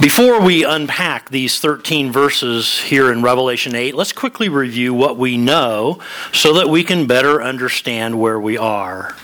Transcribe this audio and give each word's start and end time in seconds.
Before 0.00 0.40
we 0.40 0.62
unpack 0.62 1.28
these 1.28 1.58
13 1.58 2.12
verses 2.12 2.78
here 2.78 3.10
in 3.10 3.20
Revelation 3.20 3.74
8, 3.74 3.96
let's 3.96 4.12
quickly 4.12 4.48
review 4.48 4.94
what 4.94 5.16
we 5.16 5.36
know 5.36 6.00
so 6.32 6.52
that 6.54 6.68
we 6.68 6.84
can 6.84 7.08
better 7.08 7.42
understand 7.42 8.20
where 8.20 8.38
we 8.38 8.56
are. 8.56 9.16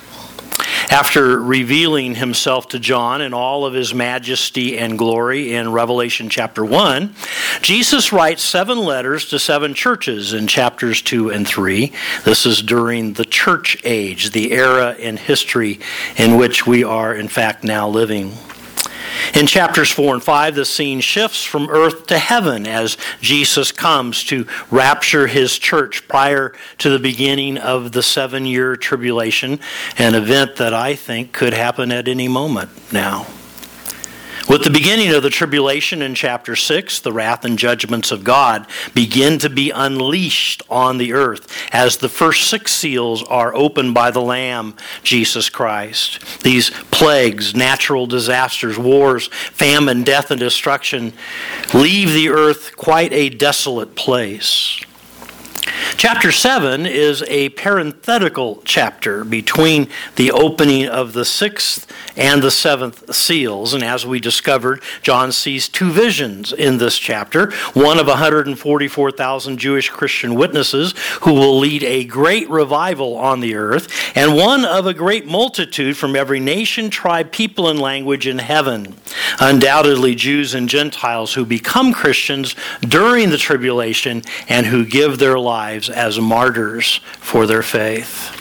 After 0.91 1.41
revealing 1.41 2.17
himself 2.17 2.67
to 2.71 2.81
John 2.81 3.23
in 3.23 3.33
all 3.33 3.65
of 3.65 3.73
his 3.73 3.95
majesty 3.95 4.77
and 4.77 4.99
glory 4.99 5.55
in 5.55 5.71
Revelation 5.71 6.29
chapter 6.29 6.65
1, 6.65 7.15
Jesus 7.63 8.13
writes 8.13 8.43
seven 8.43 8.79
letters 8.79 9.29
to 9.29 9.38
seven 9.38 9.75
churches 9.75 10.33
in 10.33 10.49
chapters 10.49 11.01
2 11.03 11.31
and 11.31 11.47
3. 11.47 11.93
This 12.25 12.47
is 12.47 12.61
during 12.61 13.13
the 13.13 13.25
church 13.25 13.77
age, 13.85 14.31
the 14.31 14.51
era 14.51 14.95
in 14.95 15.19
history 15.19 15.79
in 16.16 16.37
which 16.37 16.66
we 16.66 16.83
are, 16.83 17.15
in 17.15 17.29
fact, 17.29 17.62
now 17.62 17.88
living. 17.88 18.33
In 19.34 19.46
chapters 19.46 19.91
4 19.91 20.15
and 20.15 20.23
5, 20.23 20.55
the 20.55 20.65
scene 20.65 21.01
shifts 21.01 21.45
from 21.45 21.69
earth 21.69 22.07
to 22.09 22.19
heaven 22.19 22.66
as 22.66 22.97
Jesus 23.20 23.73
comes 23.73 24.25
to 24.25 24.47
rapture 24.70 25.27
his 25.27 25.59
church 25.59 26.06
prior 26.09 26.55
to 26.79 26.91
the 26.91 26.98
beginning 26.98 27.59
of 27.59 27.92
the 27.92 28.03
seven 28.03 28.47
year 28.47 28.77
tribulation, 28.77 29.61
an 29.98 30.15
event 30.15 30.56
that 30.56 30.75
I 30.75 30.95
think 30.95 31.33
could 31.33 31.55
happen 31.55 31.92
at 31.92 32.09
any 32.09 32.29
moment 32.29 32.70
now. 32.92 33.27
With 34.47 34.62
the 34.62 34.71
beginning 34.71 35.09
of 35.15 35.23
the 35.23 35.30
tribulation 35.30 36.03
in 36.03 36.15
chapter 36.15 36.55
6, 36.55 37.01
the 37.01 37.15
wrath 37.15 37.47
and 37.47 37.59
judgments 37.59 38.12
of 38.12 38.25
God 38.25 38.67
begin 38.93 39.39
to 39.39 39.48
be 39.48 39.70
unleashed 39.70 40.62
on 40.69 40.98
the 40.98 41.15
earth 41.15 41.51
as 41.73 41.97
the 41.97 42.11
first 42.11 42.51
six 42.51 42.75
seals 42.75 43.23
are 43.23 43.55
opened 43.55 43.95
by 43.95 44.11
the 44.11 44.20
Lamb, 44.20 44.77
Jesus 45.03 45.48
Christ. 45.48 46.43
These 46.43 46.69
plagues, 46.91 47.55
natural 47.55 48.07
disasters, 48.07 48.77
wars, 48.77 49.29
famine, 49.29 50.03
death, 50.03 50.30
and 50.30 50.39
destruction 50.41 51.15
leave 51.73 52.12
the 52.12 52.29
earth 52.29 52.77
quite 52.77 53.15
a 53.15 53.31
desolate 53.31 53.97
place. 53.97 54.78
Chapter 55.93 56.33
7 56.33 56.87
is 56.87 57.23
a 57.29 57.51
parenthetical 57.51 58.61
chapter 58.65 59.25
between 59.25 59.89
the 60.17 60.33
opening 60.33 60.87
of 60.87 61.13
the 61.13 61.25
sixth 61.25 61.91
and 62.17 62.43
the 62.43 62.51
seventh 62.51 63.15
seals. 63.15 63.75
And 63.75 63.85
as 63.85 64.05
we 64.05 64.19
discovered, 64.19 64.83
John 65.03 65.31
sees 65.31 65.69
two 65.69 65.91
visions 65.91 66.53
in 66.53 66.79
this 66.79 66.99
chapter 66.99 67.53
one 67.75 67.99
of 67.99 68.07
144,000 68.07 69.59
Jewish 69.59 69.89
Christian 69.89 70.35
witnesses 70.35 70.95
who 71.23 71.33
will 71.33 71.59
lead 71.59 71.85
a 71.85 72.05
great 72.05 72.49
revival 72.51 73.17
on 73.17 73.41
the 73.41 73.55
earth, 73.55 73.89
and 74.17 74.37
one 74.37 74.65
of 74.65 74.87
a 74.87 74.95
great 74.95 75.27
multitude 75.27 75.97
from 75.97 76.17
every 76.17 76.41
nation, 76.41 76.91
tribe, 76.91 77.31
people, 77.31 77.69
and 77.69 77.81
language 77.81 78.27
in 78.27 78.39
heaven. 78.39 78.95
Undoubtedly, 79.39 80.15
Jews 80.15 80.55
and 80.55 80.69
Gentiles 80.69 81.35
who 81.35 81.45
become 81.45 81.93
Christians 81.93 82.55
during 82.81 83.31
the 83.31 83.39
tribulation 83.39 84.23
and 84.49 84.67
who 84.67 84.85
give 84.85 85.19
their 85.19 85.39
lives 85.39 85.73
as 85.77 86.20
martyrs 86.20 87.00
for 87.19 87.47
their 87.47 87.62
faith. 87.62 88.41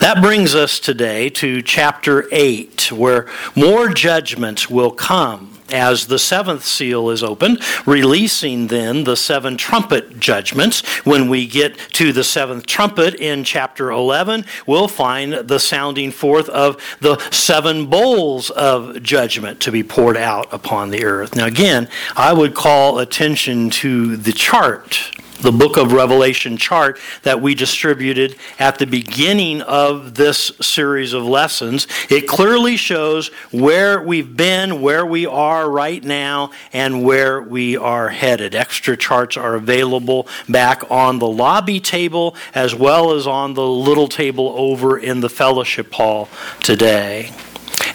That 0.00 0.22
brings 0.22 0.54
us 0.54 0.78
today 0.78 1.28
to 1.30 1.60
chapter 1.60 2.28
8, 2.30 2.92
where 2.92 3.26
more 3.56 3.88
judgments 3.88 4.70
will 4.70 4.92
come 4.92 5.58
as 5.72 6.06
the 6.06 6.18
seventh 6.18 6.64
seal 6.64 7.10
is 7.10 7.22
opened, 7.22 7.60
releasing 7.86 8.68
then 8.68 9.04
the 9.04 9.16
seven 9.16 9.56
trumpet 9.56 10.18
judgments. 10.20 10.80
When 11.04 11.28
we 11.28 11.46
get 11.46 11.76
to 11.94 12.12
the 12.12 12.24
seventh 12.24 12.66
trumpet 12.66 13.14
in 13.16 13.44
chapter 13.44 13.90
11, 13.90 14.44
we'll 14.66 14.88
find 14.88 15.32
the 15.32 15.58
sounding 15.58 16.10
forth 16.10 16.48
of 16.48 16.76
the 17.00 17.18
seven 17.30 17.86
bowls 17.86 18.50
of 18.50 19.02
judgment 19.02 19.60
to 19.60 19.72
be 19.72 19.82
poured 19.82 20.16
out 20.16 20.52
upon 20.52 20.90
the 20.90 21.04
earth. 21.04 21.34
Now, 21.34 21.46
again, 21.46 21.88
I 22.16 22.32
would 22.32 22.54
call 22.54 22.98
attention 22.98 23.70
to 23.70 24.16
the 24.16 24.32
chart 24.32 25.10
the 25.40 25.52
book 25.52 25.76
of 25.76 25.92
Revelation 25.92 26.56
chart 26.56 26.98
that 27.22 27.40
we 27.40 27.54
distributed 27.54 28.36
at 28.58 28.78
the 28.78 28.86
beginning 28.86 29.62
of 29.62 30.14
this 30.14 30.52
series 30.60 31.12
of 31.12 31.24
lessons. 31.24 31.86
It 32.10 32.26
clearly 32.26 32.76
shows 32.76 33.28
where 33.50 34.02
we've 34.02 34.36
been, 34.36 34.80
where 34.80 35.06
we 35.06 35.26
are 35.26 35.70
right 35.70 36.02
now, 36.02 36.50
and 36.72 37.04
where 37.04 37.40
we 37.40 37.76
are 37.76 38.08
headed. 38.08 38.54
Extra 38.54 38.96
charts 38.96 39.36
are 39.36 39.54
available 39.54 40.26
back 40.48 40.90
on 40.90 41.18
the 41.18 41.28
lobby 41.28 41.80
table 41.80 42.34
as 42.54 42.74
well 42.74 43.12
as 43.12 43.26
on 43.26 43.54
the 43.54 43.66
little 43.66 44.08
table 44.08 44.52
over 44.56 44.98
in 44.98 45.20
the 45.20 45.28
fellowship 45.28 45.92
hall 45.92 46.28
today. 46.60 47.32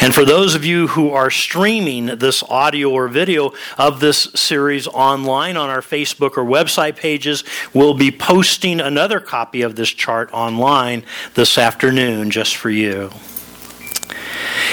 And 0.03 0.13
for 0.13 0.25
those 0.25 0.53
of 0.53 0.65
you 0.65 0.87
who 0.87 1.11
are 1.11 1.31
streaming 1.31 2.07
this 2.07 2.43
audio 2.43 2.89
or 2.89 3.07
video 3.07 3.53
of 3.77 4.01
this 4.01 4.23
series 4.35 4.85
online 4.85 5.55
on 5.55 5.69
our 5.69 5.79
Facebook 5.79 6.31
or 6.35 6.43
website 6.43 6.97
pages, 6.97 7.45
we'll 7.73 7.93
be 7.93 8.11
posting 8.11 8.81
another 8.81 9.21
copy 9.21 9.61
of 9.61 9.77
this 9.77 9.87
chart 9.87 10.29
online 10.33 11.05
this 11.35 11.57
afternoon 11.57 12.31
just 12.31 12.57
for 12.57 12.69
you. 12.69 13.11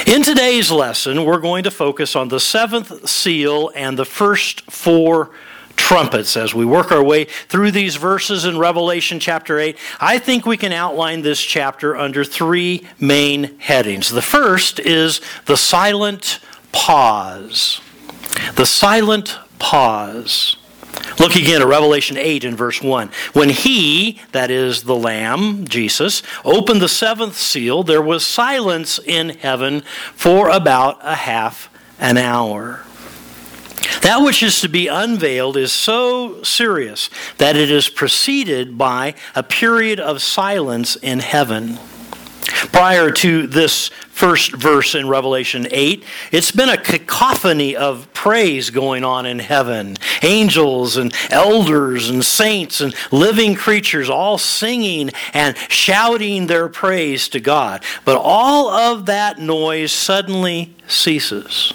In 0.04 0.24
today's 0.24 0.72
lesson, 0.72 1.24
we're 1.24 1.38
going 1.38 1.62
to 1.62 1.70
focus 1.70 2.16
on 2.16 2.26
the 2.26 2.40
seventh 2.40 3.08
seal 3.08 3.70
and 3.76 3.96
the 3.96 4.04
first 4.04 4.68
four 4.68 5.30
trumpets 5.76 6.36
as 6.36 6.54
we 6.54 6.64
work 6.64 6.92
our 6.92 7.02
way 7.02 7.24
through 7.24 7.70
these 7.70 7.96
verses 7.96 8.44
in 8.44 8.58
Revelation 8.58 9.18
chapter 9.18 9.58
8. 9.58 9.76
I 10.00 10.18
think 10.18 10.46
we 10.46 10.56
can 10.56 10.72
outline 10.72 11.22
this 11.22 11.40
chapter 11.40 11.96
under 11.96 12.24
three 12.24 12.86
main 12.98 13.58
headings. 13.58 14.10
The 14.10 14.22
first 14.22 14.78
is 14.78 15.20
the 15.46 15.56
silent 15.56 16.38
pause. 16.72 17.80
The 18.54 18.66
silent 18.66 19.38
pause. 19.58 20.56
Look 21.18 21.36
again 21.36 21.60
at 21.60 21.68
Revelation 21.68 22.16
8 22.16 22.44
and 22.44 22.56
verse 22.56 22.80
1. 22.80 23.10
When 23.32 23.50
he, 23.50 24.20
that 24.32 24.50
is 24.50 24.84
the 24.84 24.96
Lamb, 24.96 25.66
Jesus, 25.66 26.22
opened 26.44 26.80
the 26.80 26.88
seventh 26.88 27.36
seal, 27.36 27.82
there 27.82 28.02
was 28.02 28.24
silence 28.24 28.98
in 28.98 29.30
heaven 29.30 29.82
for 30.14 30.48
about 30.48 30.98
a 31.02 31.16
half 31.16 31.68
an 31.98 32.16
hour. 32.16 32.84
That 34.02 34.22
which 34.22 34.42
is 34.42 34.60
to 34.62 34.68
be 34.68 34.88
unveiled 34.88 35.56
is 35.56 35.72
so 35.72 36.42
serious 36.42 37.10
that 37.36 37.56
it 37.56 37.70
is 37.70 37.88
preceded 37.88 38.78
by 38.78 39.14
a 39.34 39.42
period 39.42 40.00
of 40.00 40.22
silence 40.22 40.96
in 40.96 41.18
heaven. 41.18 41.78
Prior 42.72 43.10
to 43.10 43.46
this 43.46 43.88
first 44.08 44.52
verse 44.52 44.94
in 44.94 45.08
Revelation 45.08 45.66
8, 45.70 46.02
it's 46.32 46.50
been 46.50 46.70
a 46.70 46.78
cacophony 46.78 47.76
of 47.76 48.12
praise 48.14 48.70
going 48.70 49.04
on 49.04 49.26
in 49.26 49.38
heaven. 49.38 49.96
Angels 50.22 50.96
and 50.96 51.14
elders 51.30 52.08
and 52.08 52.24
saints 52.24 52.80
and 52.80 52.94
living 53.12 53.54
creatures 53.54 54.08
all 54.08 54.38
singing 54.38 55.10
and 55.34 55.56
shouting 55.68 56.46
their 56.46 56.68
praise 56.68 57.28
to 57.28 57.40
God. 57.40 57.84
But 58.04 58.16
all 58.16 58.70
of 58.70 59.06
that 59.06 59.38
noise 59.38 59.92
suddenly 59.92 60.74
ceases 60.88 61.72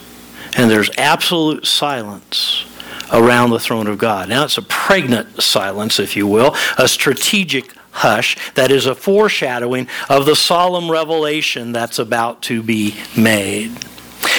and 0.55 0.69
there's 0.69 0.89
absolute 0.97 1.65
silence 1.65 2.65
around 3.11 3.51
the 3.51 3.59
throne 3.59 3.87
of 3.87 3.97
God. 3.97 4.29
Now, 4.29 4.45
it's 4.45 4.57
a 4.57 4.63
pregnant 4.63 5.41
silence, 5.41 5.99
if 5.99 6.15
you 6.15 6.27
will, 6.27 6.55
a 6.77 6.87
strategic 6.87 7.71
hush 7.91 8.35
that 8.55 8.71
is 8.71 8.85
a 8.85 8.95
foreshadowing 8.95 9.87
of 10.09 10.25
the 10.25 10.35
solemn 10.35 10.91
revelation 10.91 11.71
that's 11.71 11.99
about 11.99 12.41
to 12.43 12.61
be 12.61 12.95
made. 13.17 13.71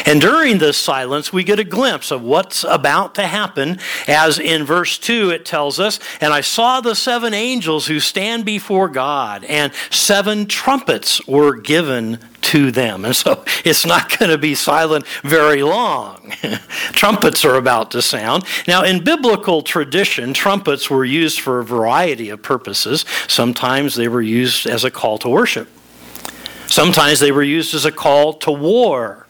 And 0.05 0.21
during 0.21 0.59
this 0.59 0.77
silence, 0.77 1.33
we 1.33 1.43
get 1.43 1.59
a 1.59 1.65
glimpse 1.65 2.11
of 2.11 2.23
what's 2.23 2.65
about 2.65 3.15
to 3.17 3.27
happen, 3.27 3.79
as 4.07 4.39
in 4.39 4.65
verse 4.65 4.99
2 4.99 5.31
it 5.31 5.45
tells 5.45 5.81
us, 5.81 5.99
And 6.21 6.33
I 6.33 6.43
saw 6.43 6.81
the 6.81 6.95
seven 6.95 7.35
angels 7.35 7.87
who 7.87 7.99
stand 7.99 8.45
before 8.45 8.89
God, 8.89 9.45
and 9.45 9.73
seven 9.91 10.47
trumpets 10.47 11.27
were 11.27 11.57
given 11.57 12.19
to 12.57 12.71
them. 12.71 13.05
And 13.05 13.15
so 13.15 13.45
it's 13.65 13.85
not 13.85 14.19
going 14.19 14.31
to 14.31 14.39
be 14.39 14.55
silent 14.55 15.07
very 15.23 15.63
long. 15.63 16.33
trumpets 16.93 17.45
are 17.45 17.57
about 17.57 17.91
to 17.91 18.03
sound. 18.03 18.45
Now, 18.67 18.83
in 18.83 19.05
biblical 19.05 19.63
tradition, 19.63 20.33
trumpets 20.33 20.89
were 20.89 21.05
used 21.05 21.41
for 21.41 21.59
a 21.59 21.65
variety 21.65 22.31
of 22.31 22.43
purposes. 22.43 23.05
Sometimes 23.29 23.95
they 23.95 24.09
were 24.09 24.23
used 24.23 24.67
as 24.67 24.85
a 24.85 24.91
call 24.91 25.19
to 25.19 25.29
worship, 25.29 25.69
sometimes 26.67 27.21
they 27.21 27.33
were 27.33 27.43
used 27.43 27.75
as 27.75 27.85
a 27.85 27.93
call 27.93 28.33
to 28.35 28.51
war. 28.51 29.26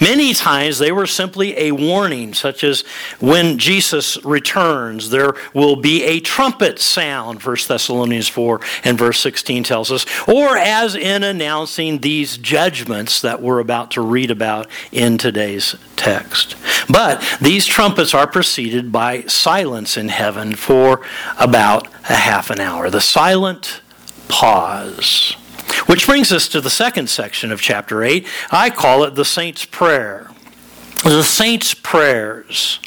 Many 0.00 0.34
times 0.34 0.78
they 0.78 0.92
were 0.92 1.06
simply 1.06 1.58
a 1.58 1.72
warning, 1.72 2.34
such 2.34 2.64
as 2.64 2.82
when 3.20 3.58
Jesus 3.58 4.22
returns, 4.24 5.10
there 5.10 5.34
will 5.54 5.76
be 5.76 6.02
a 6.04 6.20
trumpet 6.20 6.78
sound, 6.78 7.42
1 7.42 7.56
Thessalonians 7.68 8.28
4 8.28 8.60
and 8.84 8.98
verse 8.98 9.20
16 9.20 9.64
tells 9.64 9.92
us, 9.92 10.06
or 10.28 10.56
as 10.56 10.94
in 10.94 11.22
announcing 11.22 11.98
these 11.98 12.36
judgments 12.36 13.20
that 13.20 13.42
we're 13.42 13.60
about 13.60 13.90
to 13.92 14.00
read 14.00 14.30
about 14.30 14.68
in 14.90 15.18
today's 15.18 15.76
text. 15.96 16.56
But 16.88 17.22
these 17.40 17.66
trumpets 17.66 18.14
are 18.14 18.26
preceded 18.26 18.92
by 18.92 19.22
silence 19.22 19.96
in 19.96 20.08
heaven 20.08 20.54
for 20.54 21.00
about 21.38 21.86
a 22.08 22.14
half 22.14 22.50
an 22.50 22.60
hour. 22.60 22.90
The 22.90 23.00
silent 23.00 23.80
pause. 24.28 25.36
Which 25.86 26.06
brings 26.06 26.32
us 26.32 26.48
to 26.48 26.60
the 26.60 26.70
second 26.70 27.08
section 27.08 27.50
of 27.52 27.60
chapter 27.60 28.02
8. 28.02 28.26
I 28.50 28.70
call 28.70 29.04
it 29.04 29.14
the 29.14 29.24
Saint's 29.24 29.64
Prayer. 29.64 30.30
the 31.02 31.22
saints' 31.22 31.74
prayers. 31.74 32.78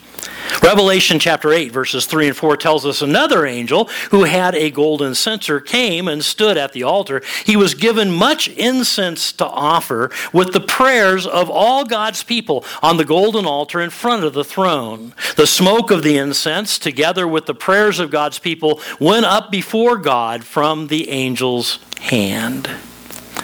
Revelation 0.62 1.19
chapter 1.19 1.51
8, 1.51 1.71
verses 1.71 2.06
3 2.06 2.27
and 2.27 2.38
4 2.38 2.57
tells 2.57 2.86
us 2.86 3.01
another 3.01 3.45
angel 3.45 3.86
who 4.12 4.24
had 4.24 4.56
a 4.56 4.71
golden 4.71 5.13
censer 5.15 5.59
came 5.59 6.07
and 6.07 6.24
stood 6.24 6.57
at 6.57 6.71
the 6.71 6.83
altar. 6.83 7.21
He 7.45 7.57
was 7.57 7.74
given 7.74 8.12
much 8.12 8.47
incense 8.50 9.31
to 9.33 9.45
offer 9.45 10.12
with 10.33 10.53
the 10.53 10.62
prayers 10.62 11.27
of 11.27 11.50
all 11.50 11.83
God's 11.83 12.24
people 12.24 12.63
on 12.81 12.97
the 12.97 13.06
golden 13.06 13.45
altar 13.45 13.81
in 13.81 13.89
front 13.89 14.24
of 14.24 14.33
the 14.33 14.44
throne. 14.44 15.13
The 15.36 15.47
smoke 15.47 15.92
of 15.92 16.03
the 16.03 16.18
incense, 16.18 16.80
together 16.80 17.27
with 17.27 17.45
the 17.45 17.56
prayers 17.56 18.00
of 18.00 18.12
God's 18.12 18.39
people, 18.39 18.81
went 19.00 19.25
up 19.25 19.51
before 19.51 19.97
God 19.97 20.44
from 20.44 20.88
the 20.88 21.09
angel's 21.09 21.80
hand. 22.00 22.69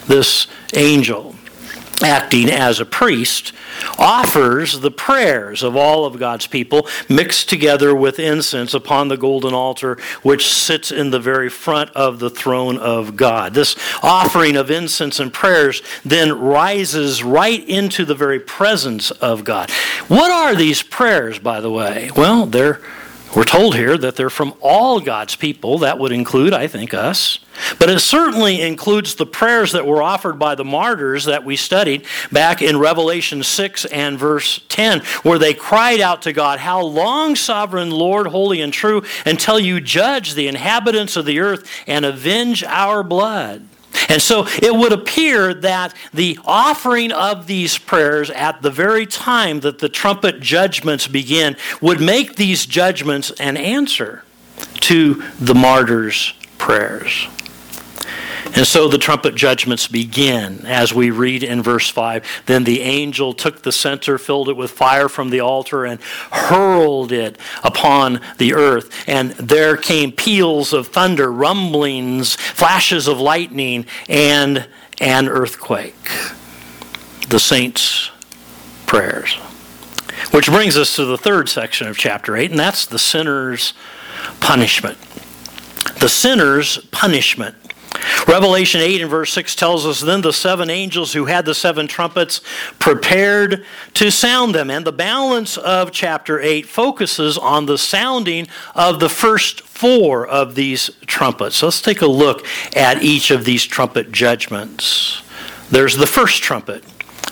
This 0.07 0.47
angel 0.75 1.35
acting 2.03 2.49
as 2.49 2.79
a 2.79 2.85
priest, 2.85 3.53
offers 3.97 4.79
the 4.79 4.91
prayers 4.91 5.63
of 5.63 5.75
all 5.75 6.05
of 6.05 6.19
God's 6.19 6.47
people 6.47 6.87
mixed 7.09 7.49
together 7.49 7.95
with 7.95 8.19
incense 8.19 8.73
upon 8.73 9.07
the 9.07 9.17
golden 9.17 9.53
altar, 9.53 9.97
which 10.21 10.47
sits 10.47 10.91
in 10.91 11.11
the 11.11 11.19
very 11.19 11.49
front 11.49 11.89
of 11.91 12.19
the 12.19 12.29
throne 12.29 12.77
of 12.77 13.15
God. 13.15 13.53
This 13.53 13.75
offering 14.03 14.55
of 14.55 14.71
incense 14.71 15.19
and 15.19 15.31
prayers 15.31 15.81
then 16.03 16.39
rises 16.39 17.23
right 17.23 17.67
into 17.67 18.05
the 18.05 18.15
very 18.15 18.39
presence 18.39 19.11
of 19.11 19.43
God. 19.43 19.69
What 20.07 20.31
are 20.31 20.55
these 20.55 20.81
prayers, 20.83 21.39
by 21.39 21.61
the 21.61 21.71
way? 21.71 22.11
Well, 22.15 22.45
they're 22.45 22.81
we're 23.35 23.45
told 23.45 23.75
here 23.75 23.97
that 23.97 24.15
they're 24.15 24.29
from 24.29 24.53
all 24.59 24.99
God's 24.99 25.35
people. 25.35 25.79
That 25.79 25.99
would 25.99 26.11
include, 26.11 26.53
I 26.53 26.67
think, 26.67 26.93
us. 26.93 27.39
But 27.79 27.89
it 27.89 27.99
certainly 27.99 28.61
includes 28.61 29.15
the 29.15 29.25
prayers 29.25 29.71
that 29.71 29.85
were 29.85 30.01
offered 30.01 30.37
by 30.37 30.55
the 30.55 30.65
martyrs 30.65 31.25
that 31.25 31.45
we 31.45 31.55
studied 31.55 32.05
back 32.31 32.61
in 32.61 32.77
Revelation 32.77 33.43
6 33.43 33.85
and 33.85 34.19
verse 34.19 34.61
10, 34.67 35.01
where 35.23 35.39
they 35.39 35.53
cried 35.53 36.01
out 36.01 36.23
to 36.23 36.33
God, 36.33 36.59
How 36.59 36.81
long, 36.81 37.35
sovereign 37.35 37.91
Lord, 37.91 38.27
holy 38.27 38.61
and 38.61 38.73
true, 38.73 39.03
until 39.25 39.59
you 39.59 39.79
judge 39.79 40.33
the 40.33 40.47
inhabitants 40.47 41.15
of 41.15 41.25
the 41.25 41.39
earth 41.39 41.69
and 41.87 42.03
avenge 42.03 42.63
our 42.63 43.03
blood? 43.03 43.65
And 44.09 44.21
so 44.21 44.45
it 44.61 44.73
would 44.73 44.91
appear 44.93 45.53
that 45.53 45.93
the 46.13 46.39
offering 46.45 47.11
of 47.11 47.47
these 47.47 47.77
prayers 47.77 48.29
at 48.29 48.61
the 48.61 48.71
very 48.71 49.05
time 49.05 49.61
that 49.61 49.79
the 49.79 49.89
trumpet 49.89 50.39
judgments 50.39 51.07
begin 51.07 51.55
would 51.81 52.01
make 52.01 52.35
these 52.35 52.65
judgments 52.65 53.31
an 53.31 53.57
answer 53.57 54.23
to 54.81 55.23
the 55.39 55.55
martyrs' 55.55 56.33
prayers. 56.57 57.27
And 58.55 58.67
so 58.67 58.87
the 58.87 58.97
trumpet 58.97 59.35
judgments 59.35 59.87
begin 59.87 60.65
as 60.65 60.93
we 60.93 61.11
read 61.11 61.43
in 61.43 61.61
verse 61.61 61.89
5. 61.89 62.43
Then 62.45 62.63
the 62.63 62.81
angel 62.81 63.33
took 63.33 63.61
the 63.61 63.71
censer, 63.71 64.17
filled 64.17 64.49
it 64.49 64.57
with 64.57 64.71
fire 64.71 65.09
from 65.09 65.29
the 65.29 65.39
altar, 65.39 65.85
and 65.85 66.01
hurled 66.31 67.11
it 67.11 67.37
upon 67.63 68.19
the 68.37 68.53
earth. 68.53 68.91
And 69.07 69.31
there 69.31 69.77
came 69.77 70.11
peals 70.11 70.73
of 70.73 70.87
thunder, 70.87 71.31
rumblings, 71.31 72.35
flashes 72.35 73.07
of 73.07 73.19
lightning, 73.19 73.85
and 74.09 74.67
an 74.99 75.27
earthquake. 75.27 76.09
The 77.29 77.39
saints' 77.39 78.11
prayers. 78.85 79.33
Which 80.31 80.47
brings 80.47 80.77
us 80.77 80.95
to 80.97 81.05
the 81.05 81.17
third 81.17 81.49
section 81.49 81.87
of 81.87 81.97
chapter 81.97 82.35
8, 82.35 82.51
and 82.51 82.59
that's 82.59 82.85
the 82.85 82.99
sinner's 82.99 83.73
punishment. 84.39 84.97
The 85.99 86.09
sinner's 86.09 86.77
punishment. 86.91 87.55
Revelation 88.27 88.81
8 88.81 89.01
and 89.01 89.09
verse 89.09 89.33
6 89.33 89.55
tells 89.55 89.85
us 89.85 90.01
then 90.01 90.21
the 90.21 90.33
seven 90.33 90.69
angels 90.69 91.13
who 91.13 91.25
had 91.25 91.45
the 91.45 91.55
seven 91.55 91.87
trumpets 91.87 92.41
prepared 92.79 93.65
to 93.95 94.11
sound 94.11 94.55
them. 94.55 94.69
And 94.69 94.85
the 94.85 94.91
balance 94.91 95.57
of 95.57 95.91
chapter 95.91 96.39
8 96.39 96.65
focuses 96.65 97.37
on 97.37 97.65
the 97.65 97.77
sounding 97.77 98.47
of 98.75 98.99
the 98.99 99.09
first 99.09 99.61
four 99.61 100.27
of 100.27 100.55
these 100.55 100.89
trumpets. 101.07 101.57
So 101.57 101.67
let's 101.67 101.81
take 101.81 102.01
a 102.01 102.07
look 102.07 102.45
at 102.75 103.03
each 103.03 103.31
of 103.31 103.45
these 103.45 103.65
trumpet 103.65 104.11
judgments. 104.11 105.23
There's 105.69 105.97
the 105.97 106.07
first 106.07 106.43
trumpet. 106.43 106.83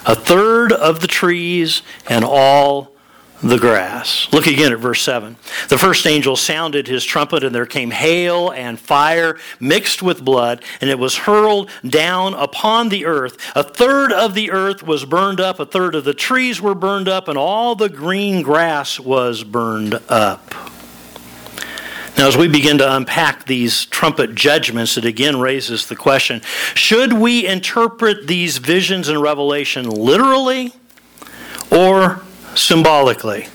A 0.05 0.15
third 0.15 0.71
of 0.71 1.01
the 1.01 1.07
trees 1.07 1.81
and 2.07 2.23
all 2.23 2.93
the 3.41 3.57
grass. 3.57 4.27
Look 4.33 4.47
again 4.47 4.73
at 4.73 4.79
verse 4.79 5.01
7. 5.01 5.37
The 5.69 5.77
first 5.77 6.05
angel 6.05 6.35
sounded 6.35 6.87
his 6.87 7.05
trumpet, 7.05 7.43
and 7.43 7.55
there 7.55 7.65
came 7.65 7.91
hail 7.91 8.49
and 8.49 8.77
fire 8.77 9.37
mixed 9.59 10.01
with 10.01 10.23
blood, 10.23 10.63
and 10.81 10.89
it 10.89 10.99
was 10.99 11.15
hurled 11.15 11.69
down 11.87 12.33
upon 12.33 12.89
the 12.89 13.05
earth. 13.05 13.37
A 13.55 13.63
third 13.63 14.11
of 14.11 14.33
the 14.33 14.51
earth 14.51 14.83
was 14.83 15.05
burned 15.05 15.39
up, 15.39 15.59
a 15.59 15.65
third 15.65 15.95
of 15.95 16.03
the 16.03 16.13
trees 16.13 16.61
were 16.61 16.75
burned 16.75 17.07
up, 17.07 17.27
and 17.27 17.37
all 17.37 17.75
the 17.75 17.89
green 17.89 18.41
grass 18.41 18.99
was 18.99 19.43
burned 19.43 19.99
up. 20.09 20.53
Now, 22.17 22.27
as 22.27 22.35
we 22.35 22.49
begin 22.49 22.79
to 22.79 22.95
unpack 22.97 23.45
these 23.45 23.85
trumpet 23.85 24.35
judgments, 24.35 24.97
it 24.97 25.05
again 25.05 25.39
raises 25.39 25.87
the 25.87 25.95
question 25.95 26.41
should 26.73 27.13
we 27.13 27.47
interpret 27.47 28.27
these 28.27 28.57
visions 28.57 29.07
in 29.07 29.21
Revelation 29.21 29.89
literally 29.89 30.73
or 31.71 32.21
symbolically. 32.61 33.47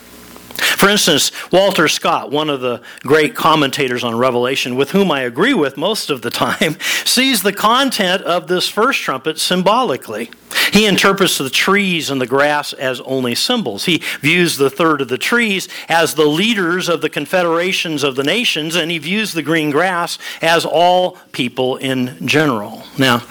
For 0.77 0.89
instance, 0.89 1.33
Walter 1.53 1.89
Scott, 1.89 2.31
one 2.31 2.49
of 2.49 2.61
the 2.61 2.81
great 3.01 3.35
commentators 3.35 4.05
on 4.05 4.17
Revelation, 4.17 4.77
with 4.77 4.91
whom 4.91 5.11
I 5.11 5.23
agree 5.23 5.55
with 5.55 5.77
most 5.77 6.11
of 6.11 6.23
the 6.23 6.31
time, 6.31 6.77
sees 7.05 7.43
the 7.43 7.53
content 7.53 8.23
of 8.23 8.47
this 8.47 8.69
first 8.69 9.01
trumpet 9.01 9.39
symbolically. 9.39 10.31
He 10.73 10.87
interprets 10.87 11.39
the 11.39 11.51
trees 11.51 12.11
and 12.11 12.21
the 12.21 12.27
grass 12.27 12.73
as 12.73 13.01
only 13.01 13.35
symbols. 13.35 13.85
He 13.85 14.03
views 14.21 14.56
the 14.56 14.71
third 14.71 15.01
of 15.01 15.09
the 15.09 15.19
trees 15.19 15.69
as 15.89 16.15
the 16.15 16.27
leaders 16.27 16.89
of 16.89 17.00
the 17.00 17.11
confederations 17.11 18.03
of 18.03 18.17
the 18.17 18.25
nations, 18.25 18.77
and 18.77 18.91
he 18.91 18.99
views 18.99 19.33
the 19.33 19.43
green 19.43 19.71
grass 19.71 20.19
as 20.41 20.65
all 20.65 21.19
people 21.33 21.77
in 21.77 22.27
general. 22.27 22.85
Now, 22.99 23.23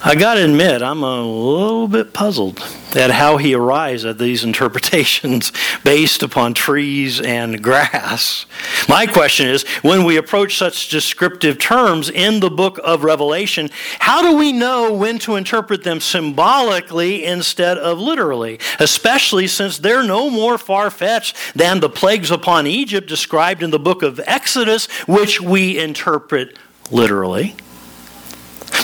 I 0.00 0.14
got 0.14 0.34
to 0.34 0.44
admit, 0.44 0.80
I'm 0.80 1.02
a 1.02 1.22
little 1.22 1.88
bit 1.88 2.12
puzzled 2.12 2.62
at 2.94 3.10
how 3.10 3.36
he 3.36 3.52
arrives 3.54 4.04
at 4.04 4.16
these 4.16 4.44
interpretations 4.44 5.50
based 5.84 6.22
upon 6.22 6.54
trees 6.54 7.20
and 7.20 7.60
grass. 7.60 8.46
My 8.88 9.06
question 9.06 9.48
is 9.48 9.64
when 9.82 10.04
we 10.04 10.16
approach 10.16 10.56
such 10.56 10.88
descriptive 10.88 11.58
terms 11.58 12.08
in 12.08 12.38
the 12.38 12.48
book 12.48 12.78
of 12.84 13.02
Revelation, 13.02 13.70
how 13.98 14.22
do 14.22 14.36
we 14.36 14.52
know 14.52 14.92
when 14.92 15.18
to 15.18 15.34
interpret 15.34 15.82
them 15.82 16.00
symbolically 16.00 17.24
instead 17.24 17.76
of 17.76 17.98
literally? 17.98 18.60
Especially 18.78 19.48
since 19.48 19.78
they're 19.78 20.04
no 20.04 20.30
more 20.30 20.58
far 20.58 20.90
fetched 20.90 21.36
than 21.56 21.80
the 21.80 21.90
plagues 21.90 22.30
upon 22.30 22.68
Egypt 22.68 23.08
described 23.08 23.64
in 23.64 23.70
the 23.70 23.80
book 23.80 24.04
of 24.04 24.20
Exodus, 24.26 24.86
which 25.08 25.40
we 25.40 25.76
interpret 25.76 26.56
literally. 26.92 27.56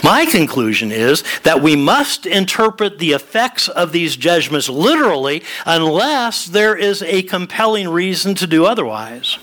My 0.03 0.27
conclusion 0.27 0.93
is 0.93 1.23
that 1.45 1.63
we 1.63 1.77
must 1.77 2.27
interpret 2.27 2.99
the 2.99 3.13
effects 3.13 3.69
of 3.69 3.93
these 3.93 4.17
judgments 4.17 4.69
literally 4.69 5.43
unless 5.65 6.47
there 6.47 6.77
is 6.77 7.03
a 7.03 7.23
compelling 7.23 7.89
reason 7.89 8.35
to 8.37 8.47
do 8.47 8.67
otherwise. 8.67 9.39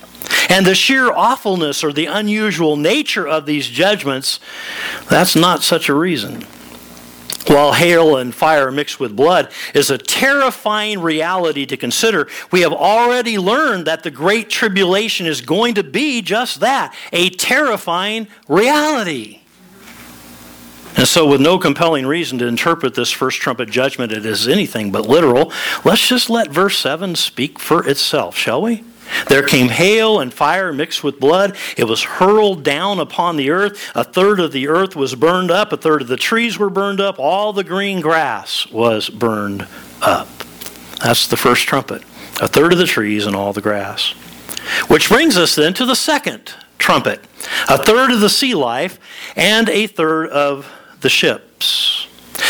And 0.50 0.66
the 0.66 0.76
sheer 0.76 1.12
awfulness 1.12 1.84
or 1.84 1.94
the 1.94 2.06
unusual 2.06 2.76
nature 2.76 3.28
of 3.28 3.46
these 3.46 3.68
judgments, 3.68 4.40
that's 5.10 5.36
not 5.36 5.64
such 5.64 5.90
a 5.90 5.94
reason. 5.94 6.46
While 7.48 7.74
hail 7.74 8.18
and 8.18 8.34
fire 8.34 8.72
mixed 8.72 9.00
with 9.00 9.16
blood 9.16 9.52
is 9.74 9.90
a 9.90 9.98
terrifying 9.98 11.00
reality 11.00 11.66
to 11.66 11.76
consider, 11.76 12.28
we 12.52 12.62
have 12.62 12.72
already 12.72 13.38
learned 13.38 13.88
that 13.88 14.04
the 14.04 14.12
Great 14.12 14.50
Tribulation 14.50 15.26
is 15.26 15.42
going 15.42 15.74
to 15.76 15.84
be 15.84 16.22
just 16.22 16.60
that 16.60 16.94
a 17.12 17.30
terrifying 17.32 18.28
reality. 18.48 19.41
And 20.98 21.08
so, 21.08 21.26
with 21.26 21.42
no 21.42 21.58
compelling 21.58 22.06
reason 22.06 22.38
to 22.40 22.48
interpret 22.48 22.96
this 22.96 23.12
first 23.12 23.40
trumpet 23.40 23.70
judgment 23.70 24.12
as 24.12 24.48
anything 24.48 24.92
but 24.92 25.08
literal, 25.08 25.52
let's 25.86 26.08
just 26.08 26.30
let 26.30 26.52
verse 26.52 26.78
7 26.78 27.16
speak 27.16 27.60
for 27.60 27.88
itself, 27.88 28.36
shall 28.36 28.62
we? 28.62 28.84
There 29.28 29.44
came 29.44 29.70
hail 29.70 30.20
and 30.20 30.34
fire 30.34 30.72
mixed 30.72 31.04
with 31.04 31.20
blood. 31.20 31.58
It 31.78 31.86
was 31.86 32.04
hurled 32.04 32.64
down 32.64 33.00
upon 33.00 33.36
the 33.36 33.50
earth. 33.50 33.92
A 33.96 34.04
third 34.04 34.40
of 34.40 34.52
the 34.52 34.68
earth 34.68 34.96
was 34.96 35.16
burned 35.16 35.52
up. 35.52 35.74
A 35.74 35.78
third 35.78 36.02
of 36.02 36.08
the 36.08 36.18
trees 36.18 36.58
were 36.58 36.70
burned 36.70 37.02
up. 37.02 37.20
All 37.20 37.54
the 37.54 37.64
green 37.64 38.02
grass 38.02 38.68
was 38.68 39.10
burned 39.10 39.68
up. 40.02 40.28
That's 41.04 41.28
the 41.28 41.38
first 41.38 41.68
trumpet. 41.68 42.04
A 42.42 42.48
third 42.48 42.72
of 42.72 42.80
the 42.80 42.86
trees 42.86 43.26
and 43.26 43.36
all 43.36 43.54
the 43.54 43.62
grass. 43.62 44.12
Which 44.88 45.10
brings 45.10 45.38
us 45.38 45.56
then 45.56 45.74
to 45.76 45.86
the 45.86 45.96
second 45.96 46.54
trumpet. 46.78 47.22
A 47.68 47.78
third 47.78 48.12
of 48.12 48.22
the 48.22 48.30
sea 48.30 48.56
life 48.56 49.00
and 49.36 49.70
a 49.70 49.88
third 49.88 50.30
of 50.30 50.72
the 51.02 51.10
ships. 51.10 52.08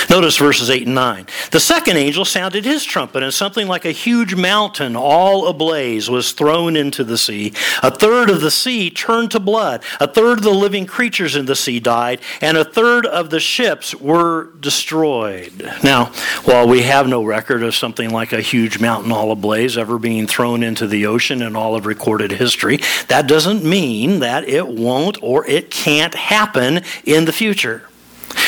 Notice 0.10 0.38
verses 0.38 0.70
8 0.70 0.86
and 0.86 0.96
9. 0.96 1.28
The 1.52 1.60
second 1.60 1.98
angel 1.98 2.26
sounded 2.26 2.66
his 2.66 2.84
trumpet, 2.84 3.24
and 3.24 3.34
something 3.34 3.68
like 3.68 3.86
a 3.86 3.92
huge 3.92 4.36
mountain, 4.36 4.96
all 4.96 5.48
ablaze, 5.48 6.10
was 6.10 6.34
thrown 6.34 6.76
into 6.76 7.04
the 7.04 7.18
sea. 7.18 7.54
A 7.84 7.92
third 7.92 8.30
of 8.30 8.42
the 8.42 8.52
sea 8.52 8.90
turned 8.90 9.32
to 9.32 9.40
blood. 9.40 9.84
A 10.00 10.08
third 10.08 10.40
of 10.40 10.44
the 10.44 10.52
living 10.52 10.86
creatures 10.86 11.36
in 11.36 11.46
the 11.46 11.56
sea 11.56 11.80
died, 11.80 12.20
and 12.42 12.58
a 12.58 12.66
third 12.66 13.06
of 13.06 13.30
the 13.30 13.40
ships 13.40 13.96
were 13.96 14.50
destroyed. 14.60 15.70
Now, 15.84 16.06
while 16.44 16.68
we 16.68 16.82
have 16.84 17.08
no 17.08 17.24
record 17.24 17.64
of 17.64 17.76
something 17.76 18.10
like 18.10 18.34
a 18.34 18.42
huge 18.42 18.80
mountain 18.80 19.12
all 19.12 19.32
ablaze 19.32 19.78
ever 19.78 19.98
being 19.98 20.28
thrown 20.28 20.64
into 20.64 20.88
the 20.88 21.06
ocean 21.06 21.42
in 21.42 21.56
all 21.56 21.76
of 21.76 21.86
recorded 21.86 22.32
history, 22.32 22.80
that 23.08 23.28
doesn't 23.28 23.64
mean 23.64 24.20
that 24.20 24.44
it 24.48 24.68
won't 24.68 25.18
or 25.22 25.46
it 25.48 25.72
can't 25.72 26.16
happen 26.16 26.82
in 27.06 27.26
the 27.26 27.34
future. 27.34 27.84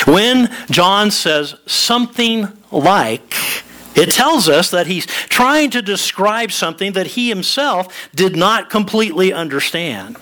When 0.05 0.53
John 0.69 1.11
says 1.11 1.55
something 1.65 2.47
like, 2.71 3.35
it 3.95 4.11
tells 4.11 4.49
us 4.49 4.71
that 4.71 4.87
he's 4.87 5.05
trying 5.05 5.71
to 5.71 5.81
describe 5.81 6.51
something 6.51 6.93
that 6.93 7.07
he 7.07 7.29
himself 7.29 8.09
did 8.15 8.35
not 8.35 8.69
completely 8.69 9.31
understand. 9.31 10.17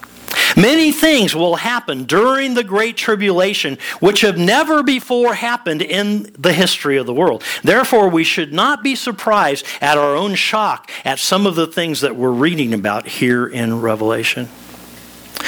Many 0.57 0.91
things 0.91 1.35
will 1.35 1.55
happen 1.55 2.03
during 2.03 2.53
the 2.53 2.63
Great 2.63 2.97
Tribulation 2.97 3.77
which 3.99 4.21
have 4.21 4.37
never 4.37 4.83
before 4.83 5.33
happened 5.33 5.81
in 5.81 6.23
the 6.37 6.53
history 6.53 6.97
of 6.97 7.05
the 7.05 7.13
world. 7.13 7.43
Therefore, 7.63 8.09
we 8.09 8.23
should 8.23 8.51
not 8.51 8.83
be 8.83 8.95
surprised 8.95 9.65
at 9.79 9.97
our 9.97 10.15
own 10.15 10.35
shock 10.35 10.91
at 11.05 11.19
some 11.19 11.45
of 11.45 11.55
the 11.55 11.67
things 11.67 12.01
that 12.01 12.15
we're 12.15 12.31
reading 12.31 12.73
about 12.73 13.07
here 13.07 13.47
in 13.47 13.81
Revelation. 13.81 14.49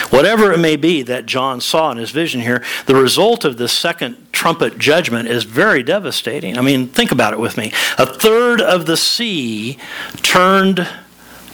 Whatever 0.10 0.52
it 0.52 0.60
may 0.60 0.76
be 0.76 1.02
that 1.04 1.26
John 1.26 1.62
saw 1.62 1.92
in 1.92 1.98
his 1.98 2.12
vision 2.12 2.42
here, 2.42 2.64
the 2.86 2.96
result 2.96 3.46
of 3.46 3.58
this 3.58 3.72
second 3.72 4.18
trumpet 4.32 4.78
judgment 4.78 5.28
is 5.28 5.44
very 5.44 5.84
devastating. 5.84 6.58
I 6.58 6.62
mean, 6.62 6.88
think 6.88 7.12
about 7.12 7.34
it 7.34 7.40
with 7.40 7.58
me. 7.58 7.72
A 7.98 8.06
third 8.06 8.62
of 8.62 8.86
the 8.86 8.98
sea 8.98 9.78
turned 10.22 10.88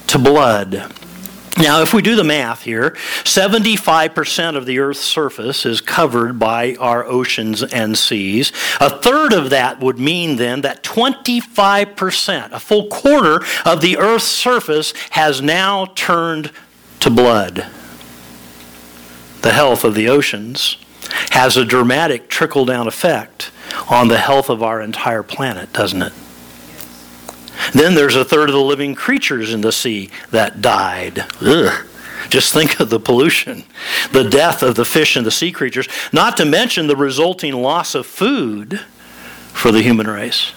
to 0.08 0.19
blood. 0.19 0.91
Now, 1.58 1.81
if 1.81 1.93
we 1.93 2.01
do 2.01 2.15
the 2.15 2.24
math 2.24 2.63
here, 2.63 2.91
75% 3.25 4.55
of 4.55 4.65
the 4.65 4.79
Earth's 4.79 5.01
surface 5.01 5.65
is 5.65 5.81
covered 5.81 6.39
by 6.39 6.75
our 6.75 7.03
oceans 7.03 7.63
and 7.63 7.98
seas. 7.98 8.53
A 8.79 8.89
third 8.89 9.34
of 9.34 9.50
that 9.50 9.81
would 9.81 10.00
mean 10.00 10.38
then 10.38 10.62
that 10.62 10.84
25%, 10.84 12.51
a 12.51 12.60
full 12.60 12.88
quarter 12.88 13.43
of 13.65 13.81
the 13.81 13.98
Earth's 13.98 14.24
surface, 14.25 14.93
has 15.12 15.41
now 15.41 15.88
turned 15.96 16.51
to 17.01 17.10
blood 17.10 17.67
the 19.41 19.53
health 19.53 19.84
of 19.84 19.96
the 19.96 20.10
oceans 20.10 20.77
has 21.31 21.58
a 21.58 21.65
dramatic 21.65 22.29
trickle 22.29 22.65
down 22.65 22.88
effect 22.88 23.51
on 23.89 24.08
the 24.08 24.17
health 24.17 24.50
of 24.50 24.62
our 24.62 24.81
entire 24.81 25.24
planet, 25.24 25.72
doesn't 25.74 26.01
it? 26.01 26.13
Then 27.74 27.96
there's 27.96 28.15
a 28.15 28.25
third 28.25 28.50
of 28.50 28.53
the 28.53 28.62
living 28.62 28.96
creatures 28.96 29.53
in 29.53 29.62
the 29.62 29.72
sea 29.72 30.10
that 30.31 30.62
died. 30.62 31.25
Ugh. 31.41 31.86
Just 32.29 32.53
think 32.53 32.79
of 32.79 32.89
the 32.89 33.00
pollution, 33.00 33.63
the 34.12 34.24
death 34.24 34.62
of 34.62 34.75
the 34.75 34.86
fish 34.86 35.15
and 35.15 35.25
the 35.25 35.31
sea 35.31 35.51
creatures, 35.51 35.88
not 36.13 36.38
to 36.38 36.46
mention 36.46 36.88
the 36.88 36.96
resulting 36.96 37.53
loss 37.53 37.96
of 37.96 38.05
food 38.05 38.81
for 39.51 39.72
the 39.72 39.81
human 39.81 40.08
race. 40.08 40.51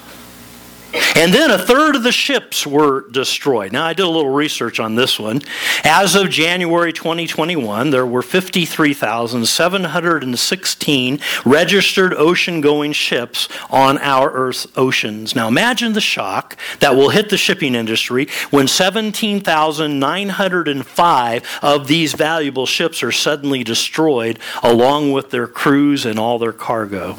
And 0.95 1.33
then 1.33 1.51
a 1.51 1.57
third 1.59 1.97
of 1.97 2.03
the 2.03 2.13
ships 2.13 2.67
were 2.67 3.09
destroyed. 3.11 3.73
Now, 3.73 3.87
I 3.87 3.95
did 3.95 4.05
a 4.05 4.09
little 4.09 4.31
research 4.31 4.81
on 4.81 4.95
this 4.95 5.19
one. 5.19 5.43
As 5.85 6.15
of 6.15 6.31
January 6.31 6.93
2021, 6.93 7.91
there 7.91 8.07
were 8.07 8.23
53,716 8.23 11.19
registered 11.45 12.15
ocean 12.15 12.61
going 12.61 12.93
ships 12.93 13.49
on 13.71 13.99
our 13.99 14.31
Earth's 14.33 14.69
oceans. 14.77 15.35
Now, 15.35 15.49
imagine 15.49 15.93
the 15.93 16.01
shock 16.01 16.57
that 16.81 16.95
will 16.97 17.11
hit 17.11 17.29
the 17.29 17.37
shipping 17.37 17.75
industry 17.75 18.29
when 18.51 18.69
17,905 18.69 21.59
of 21.63 21.87
these 21.87 22.15
valuable 22.15 22.67
ships 22.67 23.03
are 23.03 23.13
suddenly 23.13 23.65
destroyed 23.65 24.39
along 24.63 25.13
with 25.13 25.31
their 25.31 25.47
crews 25.47 26.05
and 26.05 26.19
all 26.19 26.39
their 26.39 26.53
cargo. 26.53 27.17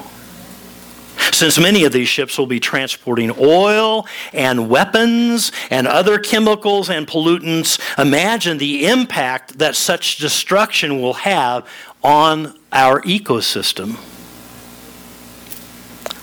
Since 1.32 1.60
many 1.60 1.84
of 1.86 1.92
these 1.92 2.08
ships 2.08 2.38
will 2.38 2.48
be 2.48 2.60
transporting 2.60 3.32
oil 3.40 4.06
and 4.34 4.70
weapons 4.70 5.52
and 5.70 5.88
other 5.88 6.20
chemicals 6.20 6.90
and 6.90 7.08
pollutants, 7.08 7.80
imagine 7.98 8.58
the 8.58 8.86
impact 8.86 9.60
that 9.60 9.76
such 9.76 10.18
destruction 10.18 11.02
will 11.02 11.14
have 11.14 11.68
on 12.04 12.58
our 12.72 13.02
ecosystem. 13.02 13.98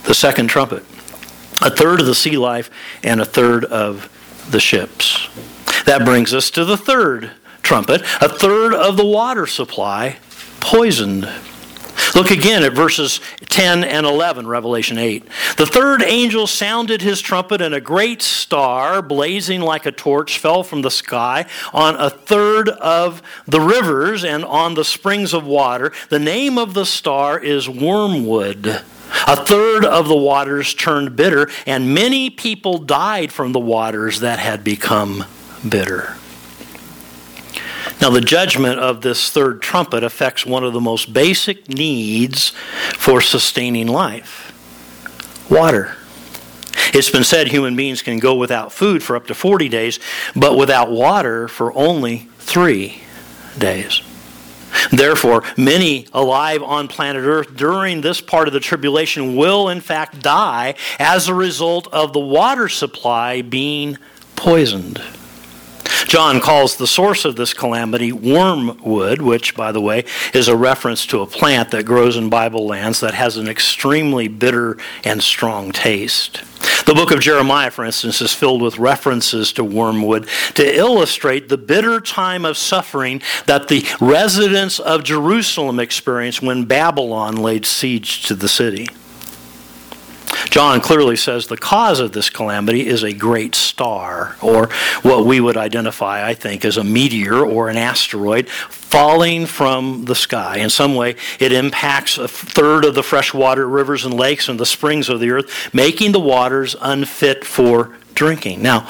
The 0.04 0.14
second 0.14 0.49
trumpet. 0.49 0.83
A 1.62 1.71
third 1.71 2.00
of 2.00 2.07
the 2.07 2.14
sea 2.14 2.37
life 2.37 2.71
and 3.02 3.21
a 3.21 3.25
third 3.25 3.64
of 3.64 4.09
the 4.50 4.61
ships. 4.61 5.28
That 5.85 6.04
brings 6.04 6.35
us 6.35 6.50
to 6.52 6.64
the 6.64 6.76
third 6.76 7.30
trumpet. 7.62 8.02
A 8.21 8.28
third 8.28 8.75
of 8.75 8.97
the 8.97 9.07
water 9.07 9.47
supply 9.47 10.19
poisoned. 10.61 11.28
Look 12.14 12.30
again 12.30 12.64
at 12.64 12.72
verses 12.72 13.20
10 13.48 13.84
and 13.84 14.04
11, 14.04 14.46
Revelation 14.46 14.98
8. 14.98 15.24
The 15.56 15.66
third 15.66 16.02
angel 16.02 16.46
sounded 16.46 17.02
his 17.02 17.20
trumpet, 17.20 17.62
and 17.62 17.74
a 17.74 17.80
great 17.80 18.20
star, 18.20 19.00
blazing 19.00 19.60
like 19.60 19.86
a 19.86 19.92
torch, 19.92 20.38
fell 20.38 20.62
from 20.62 20.82
the 20.82 20.90
sky 20.90 21.46
on 21.72 21.96
a 21.96 22.10
third 22.10 22.68
of 22.68 23.22
the 23.46 23.60
rivers 23.60 24.24
and 24.24 24.44
on 24.44 24.74
the 24.74 24.84
springs 24.84 25.32
of 25.32 25.46
water. 25.46 25.92
The 26.08 26.18
name 26.18 26.58
of 26.58 26.74
the 26.74 26.86
star 26.86 27.38
is 27.38 27.68
Wormwood. 27.68 28.66
A 29.26 29.36
third 29.36 29.84
of 29.84 30.08
the 30.08 30.16
waters 30.16 30.74
turned 30.74 31.16
bitter, 31.16 31.48
and 31.66 31.94
many 31.94 32.30
people 32.30 32.78
died 32.78 33.32
from 33.32 33.52
the 33.52 33.60
waters 33.60 34.20
that 34.20 34.38
had 34.38 34.64
become 34.64 35.24
bitter. 35.68 36.16
Now, 38.00 38.09
the 38.09 38.23
judgment 38.23 38.78
of 38.78 39.02
this 39.02 39.30
third 39.30 39.61
trumpet 39.61 40.02
affects 40.02 40.47
one 40.47 40.64
of 40.64 40.73
the 40.73 40.80
most 40.80 41.12
basic 41.12 41.69
needs 41.69 42.50
for 42.95 43.21
sustaining 43.21 43.87
life 43.88 44.47
water. 45.50 45.97
It's 46.95 47.11
been 47.11 47.25
said 47.25 47.49
human 47.49 47.76
beings 47.76 48.02
can 48.02 48.19
go 48.19 48.35
without 48.35 48.73
food 48.73 49.02
for 49.02 49.16
up 49.16 49.26
to 49.26 49.35
40 49.35 49.69
days, 49.69 49.99
but 50.35 50.57
without 50.57 50.90
water 50.90 51.49
for 51.49 51.73
only 51.75 52.28
three 52.38 53.02
days. 53.59 54.02
Therefore, 54.90 55.42
many 55.57 56.07
alive 56.12 56.62
on 56.62 56.88
planet 56.88 57.25
Earth 57.25 57.54
during 57.57 58.00
this 58.00 58.21
part 58.21 58.49
of 58.49 58.54
the 58.54 58.61
tribulation 58.61 59.37
will, 59.37 59.69
in 59.69 59.80
fact, 59.80 60.21
die 60.21 60.75
as 60.99 61.28
a 61.28 61.35
result 61.35 61.87
of 61.92 62.12
the 62.12 62.21
water 62.21 62.69
supply 62.69 63.42
being 63.42 63.99
poisoned. 64.37 65.00
John 66.06 66.40
calls 66.40 66.76
the 66.76 66.87
source 66.87 67.25
of 67.25 67.37
this 67.37 67.54
calamity 67.54 68.12
wormwood, 68.12 69.23
which, 69.23 69.54
by 69.54 69.73
the 69.73 69.80
way, 69.80 70.04
is 70.35 70.49
a 70.49 70.56
reference 70.56 71.06
to 71.06 71.20
a 71.20 71.26
plant 71.26 71.70
that 71.70 71.85
grows 71.85 72.16
in 72.16 72.28
Bible 72.28 72.66
lands 72.66 73.00
that 73.00 73.14
has 73.14 73.37
an 73.37 73.49
extremely 73.49 74.28
bitter 74.28 74.76
and 75.04 75.23
strong 75.23 75.73
taste. 75.73 76.42
The 76.87 76.94
book 76.94 77.11
of 77.11 77.20
Jeremiah, 77.20 77.70
for 77.70 77.85
instance, 77.85 78.20
is 78.20 78.35
filled 78.35 78.62
with 78.62 78.78
references 78.78 79.52
to 79.52 79.64
wormwood 79.64 80.28
to 80.54 80.76
illustrate 80.76 81.49
the 81.49 81.59
bitter 81.59 82.00
time 82.00 82.44
of 82.44 82.56
suffering 82.56 83.23
that 83.47 83.68
the 83.68 83.87
residents 84.00 84.78
of 84.78 85.04
Jerusalem 85.04 85.78
experienced 85.78 86.42
when 86.42 86.64
Babylon 86.64 87.37
laid 87.37 87.66
siege 87.66 88.25
to 88.25 88.35
the 88.35 88.49
city. 88.49 88.88
John 90.50 90.80
clearly 90.80 91.14
says 91.14 91.47
the 91.47 91.57
cause 91.57 92.00
of 92.00 92.11
this 92.11 92.28
calamity 92.28 92.87
is 92.87 93.04
a 93.04 93.12
great 93.12 93.54
star, 93.54 94.37
or 94.42 94.69
what 95.02 95.25
we 95.25 95.40
would 95.40 95.57
identify, 95.57 96.26
I 96.26 96.35
think, 96.35 96.64
as 96.64 96.76
a 96.76 96.85
meteor 96.85 97.45
or 97.45 97.69
an 97.69 97.76
asteroid 97.76 98.49
falling 98.49 99.47
from 99.47 100.07
the 100.07 100.16
sky. 100.16 100.59
In 100.59 100.69
some 100.69 100.97
way, 100.97 101.14
it 101.38 101.52
impacts 101.52 102.19
a 102.19 102.26
third 102.26 102.85
of 102.85 102.97
the 102.97 103.04
freshwater 103.04 103.69
rivers 103.69 104.04
and 104.04 104.12
lakes 104.12 104.49
and 104.49 104.59
the 104.59 104.66
springs 104.66 105.09
of 105.09 105.21
the 105.21 105.30
earth, 105.30 105.73
making 105.73 106.11
the 106.11 106.21
waters 106.21 106.75
unfit 106.80 107.45
for 107.45 107.97
drinking. 108.14 108.61
Now, 108.61 108.88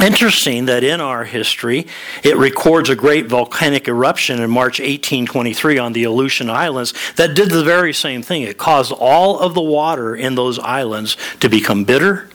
Interesting 0.00 0.66
that 0.66 0.84
in 0.84 1.00
our 1.00 1.24
history, 1.24 1.86
it 2.22 2.36
records 2.36 2.90
a 2.90 2.96
great 2.96 3.26
volcanic 3.26 3.88
eruption 3.88 4.42
in 4.42 4.50
March 4.50 4.78
1823 4.78 5.78
on 5.78 5.94
the 5.94 6.04
Aleutian 6.04 6.50
Islands 6.50 6.92
that 7.14 7.34
did 7.34 7.50
the 7.50 7.64
very 7.64 7.94
same 7.94 8.22
thing. 8.22 8.42
It 8.42 8.58
caused 8.58 8.92
all 8.92 9.38
of 9.38 9.54
the 9.54 9.62
water 9.62 10.14
in 10.14 10.34
those 10.34 10.58
islands 10.58 11.16
to 11.40 11.48
become 11.48 11.84
bitter 11.84 12.28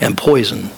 and 0.00 0.16
poison. 0.16 0.70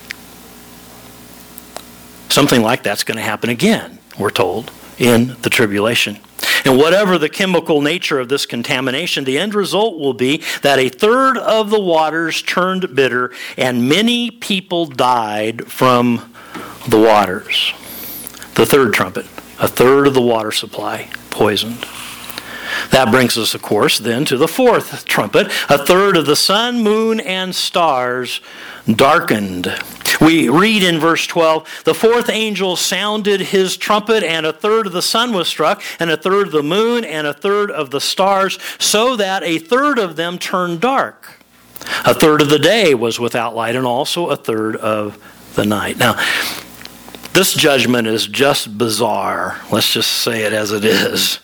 Something 2.29 2.63
like 2.63 2.83
that's 2.83 3.05
going 3.05 3.17
to 3.17 3.23
happen 3.23 3.49
again, 3.49 3.99
we're 4.19 4.31
told, 4.31 4.73
in 5.01 5.35
the 5.43 5.51
tribulation. 5.51 6.19
And 6.65 6.77
whatever 6.77 7.19
the 7.19 7.29
chemical 7.29 7.81
nature 7.81 8.21
of 8.21 8.29
this 8.29 8.47
contamination, 8.47 9.25
the 9.25 9.39
end 9.39 9.55
result 9.55 9.99
will 9.99 10.13
be 10.13 10.43
that 10.63 10.79
a 10.79 10.91
third 10.91 11.39
of 11.39 11.71
the 11.71 11.81
waters 11.81 12.43
turned 12.43 12.95
bitter 12.95 13.33
and 13.57 13.89
many 13.89 14.31
people 14.31 14.87
died 14.87 15.67
from 15.73 16.33
the 16.87 16.99
waters. 16.99 17.73
The 18.55 18.67
third 18.67 18.93
trumpet, 18.93 19.25
a 19.59 19.69
third 19.69 20.07
of 20.07 20.15
the 20.15 20.23
water 20.23 20.53
supply 20.53 21.09
poisoned. 21.31 21.87
That 22.91 23.11
brings 23.11 23.39
us, 23.39 23.55
of 23.55 23.63
course, 23.63 23.99
then 23.99 24.25
to 24.27 24.37
the 24.37 24.49
fourth 24.49 25.05
trumpet. 25.05 25.47
A 25.69 25.79
third 25.79 26.17
of 26.17 26.27
the 26.27 26.37
sun, 26.37 26.83
moon, 26.83 27.21
and 27.21 27.55
stars 27.55 28.41
darkened. 28.87 29.67
We 30.19 30.49
read 30.49 30.83
in 30.83 30.99
verse 30.99 31.27
12 31.27 31.83
the 31.85 31.95
fourth 31.95 32.29
angel 32.29 32.77
sounded 32.77 33.41
his 33.41 33.77
trumpet, 33.77 34.23
and 34.23 34.47
a 34.47 34.53
third 34.53 34.87
of 34.87 34.93
the 34.93 35.03
sun 35.03 35.33
was 35.33 35.49
struck, 35.49 35.83
and 35.99 36.11
a 36.11 36.17
third 36.17 36.47
of 36.47 36.53
the 36.53 36.63
moon, 36.63 37.05
and 37.05 37.27
a 37.27 37.35
third 37.35 37.71
of 37.71 37.91
the 37.91 38.01
stars, 38.01 38.59
so 38.79 39.17
that 39.17 39.43
a 39.43 39.59
third 39.59 39.99
of 39.99 40.17
them 40.17 40.39
turned 40.39 40.81
dark. 40.81 41.39
A 42.05 42.15
third 42.15 42.43
of 42.43 42.51
the 42.51 42.59
day 42.59 42.95
was 42.95 43.19
without 43.19 43.55
light, 43.55 43.77
and 43.77 43.87
also 43.87 44.29
a 44.29 44.37
third 44.37 44.77
of 44.77 45.19
the 45.55 45.65
night. 45.65 45.99
Now, 45.99 46.15
this 47.33 47.55
judgment 47.55 48.07
is 48.07 48.27
just 48.27 48.77
bizarre. 48.77 49.61
Let's 49.71 49.93
just 49.93 50.11
say 50.11 50.43
it 50.43 50.53
as 50.53 50.73
it 50.73 50.85
is. 50.85 51.41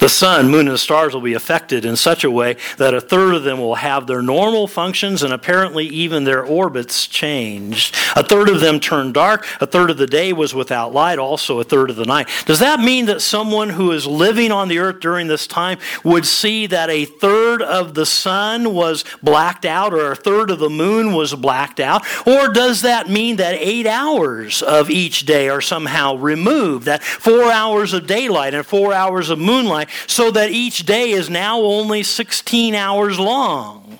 The 0.00 0.08
sun, 0.08 0.48
moon, 0.48 0.68
and 0.68 0.78
stars 0.78 1.14
will 1.14 1.20
be 1.20 1.34
affected 1.34 1.84
in 1.84 1.96
such 1.96 2.24
a 2.24 2.30
way 2.30 2.56
that 2.76 2.94
a 2.94 3.00
third 3.00 3.34
of 3.34 3.44
them 3.44 3.58
will 3.58 3.76
have 3.76 4.06
their 4.06 4.22
normal 4.22 4.66
functions 4.66 5.22
and 5.22 5.32
apparently 5.32 5.86
even 5.86 6.24
their 6.24 6.44
orbits 6.44 7.06
changed. 7.06 7.94
A 8.16 8.22
third 8.22 8.48
of 8.48 8.60
them 8.60 8.80
turned 8.80 9.14
dark. 9.14 9.46
A 9.60 9.66
third 9.66 9.90
of 9.90 9.96
the 9.96 10.06
day 10.06 10.32
was 10.32 10.54
without 10.54 10.92
light, 10.92 11.18
also 11.18 11.60
a 11.60 11.64
third 11.64 11.90
of 11.90 11.96
the 11.96 12.04
night. 12.04 12.28
Does 12.46 12.58
that 12.60 12.80
mean 12.80 13.06
that 13.06 13.22
someone 13.22 13.70
who 13.70 13.92
is 13.92 14.06
living 14.06 14.52
on 14.52 14.68
the 14.68 14.78
earth 14.78 15.00
during 15.00 15.26
this 15.26 15.46
time 15.46 15.78
would 16.04 16.26
see 16.26 16.66
that 16.66 16.90
a 16.90 17.04
third 17.04 17.37
of 17.62 17.94
the 17.94 18.06
sun 18.06 18.74
was 18.74 19.04
blacked 19.22 19.64
out 19.64 19.94
or 19.94 20.12
a 20.12 20.16
third 20.16 20.50
of 20.50 20.58
the 20.58 20.70
moon 20.70 21.12
was 21.12 21.34
blacked 21.34 21.80
out? 21.80 22.04
Or 22.26 22.52
does 22.52 22.82
that 22.82 23.08
mean 23.08 23.36
that 23.36 23.54
eight 23.58 23.86
hours 23.86 24.62
of 24.62 24.90
each 24.90 25.26
day 25.26 25.48
are 25.48 25.60
somehow 25.60 26.16
removed? 26.16 26.86
That 26.86 27.02
four 27.02 27.50
hours 27.50 27.92
of 27.92 28.06
daylight 28.06 28.54
and 28.54 28.64
four 28.64 28.92
hours 28.92 29.30
of 29.30 29.38
moonlight? 29.38 29.88
so 30.06 30.30
that 30.30 30.50
each 30.50 30.86
day 30.86 31.10
is 31.10 31.28
now 31.30 31.60
only 31.60 32.02
16 32.02 32.74
hours 32.74 33.18
long. 33.18 33.98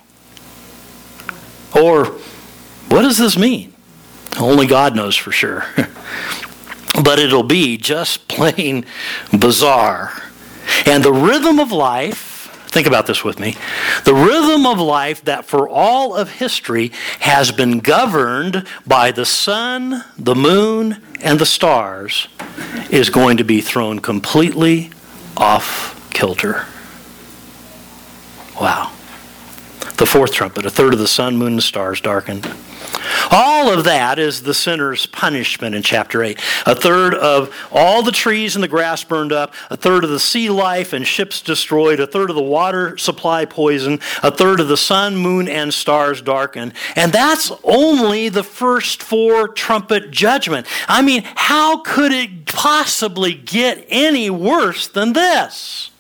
Or, 1.77 2.07
what 2.88 3.03
does 3.03 3.19
this 3.19 3.37
mean? 3.37 3.75
Only 4.38 4.67
God 4.67 4.97
knows 4.97 5.17
for 5.17 5.33
sure. 5.33 5.65
but 7.05 7.19
it'll 7.19 7.43
be 7.43 7.77
just 7.77 8.27
plain 8.29 8.87
bizarre. 9.38 10.12
And 10.87 11.05
the 11.05 11.12
rhythm 11.12 11.59
of 11.59 11.73
life 11.73 12.38
Think 12.69 12.87
about 12.87 13.07
this 13.07 13.25
with 13.25 13.41
me. 13.41 13.57
The 14.05 14.15
rhythm 14.15 14.67
of 14.67 14.79
life 14.79 15.25
that 15.25 15.47
for 15.47 15.69
all 15.69 16.15
of 16.15 16.31
history 16.31 16.93
has 17.21 17.51
been 17.51 17.81
governed 17.81 18.67
by 18.87 19.11
the 19.11 19.25
sun, 19.25 20.05
the 20.19 20.35
moon, 20.35 21.03
and 21.21 21.39
the 21.39 21.47
stars 21.47 22.29
is 22.91 23.09
going 23.09 23.39
to 23.39 23.45
be 23.45 23.63
thrown 23.63 24.01
completely 24.01 24.91
off 25.37 26.11
kilter. 26.13 26.67
Wow. 28.61 28.93
The 29.97 30.07
fourth 30.07 30.35
trumpet, 30.35 30.67
a 30.67 30.71
third 30.71 30.93
of 30.93 30.99
the 30.99 31.09
sun, 31.09 31.37
moon, 31.37 31.55
and 31.55 31.63
stars 31.63 32.01
darkened. 32.01 32.47
All 33.30 33.71
of 33.71 33.85
that 33.85 34.18
is 34.18 34.42
the 34.42 34.54
sinner's 34.54 35.07
punishment 35.07 35.75
in 35.75 35.83
chapter 35.83 36.23
8. 36.23 36.38
A 36.66 36.75
third 36.75 37.14
of 37.14 37.54
all 37.71 38.02
the 38.02 38.12
trees 38.12 38.57
and 38.57 38.62
the 38.62 38.68
grass 38.68 39.04
burned 39.04 39.33
up, 39.33 39.54
a 39.71 39.76
third 39.76 40.04
of 40.04 40.11
the 40.11 40.21
sea 40.21 40.49
life 40.49 40.92
and 40.92 41.07
ships 41.07 41.40
destroyed, 41.40 42.00
a 42.00 42.07
third 42.07 42.30
of 42.30 42.37
the 42.37 42.42
water 42.42 42.97
supply 42.97 43.45
poisoned, 43.45 44.00
a 44.23 44.30
third 44.30 44.61
of 44.61 44.68
the 44.68 44.76
sun, 44.76 45.16
moon, 45.16 45.49
and 45.49 45.75
stars 45.75 46.23
darkened. 46.23 46.73
And 46.97 47.12
that's 47.12 47.52
only 47.64 48.28
the 48.28 48.45
first 48.45 49.02
four 49.02 49.49
trumpet 49.49 50.11
judgment. 50.11 50.66
I 50.88 51.02
mean, 51.02 51.23
how 51.35 51.78
could 51.78 52.12
it 52.12 52.47
possibly 52.47 53.35
get 53.35 53.85
any 53.88 54.30
worse 54.30 54.88
than 54.88 55.12
this? 55.12 55.90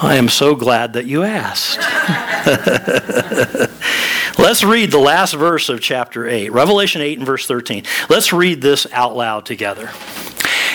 I 0.00 0.16
am 0.16 0.28
so 0.28 0.54
glad 0.54 0.94
that 0.94 1.06
you 1.06 1.22
asked. 1.22 1.78
Let's 4.38 4.64
read 4.64 4.90
the 4.90 4.98
last 4.98 5.34
verse 5.34 5.68
of 5.68 5.80
chapter 5.80 6.26
8, 6.26 6.50
Revelation 6.50 7.00
8 7.00 7.18
and 7.18 7.26
verse 7.26 7.46
13. 7.46 7.84
Let's 8.08 8.32
read 8.32 8.62
this 8.62 8.86
out 8.92 9.16
loud 9.16 9.46
together. 9.46 9.90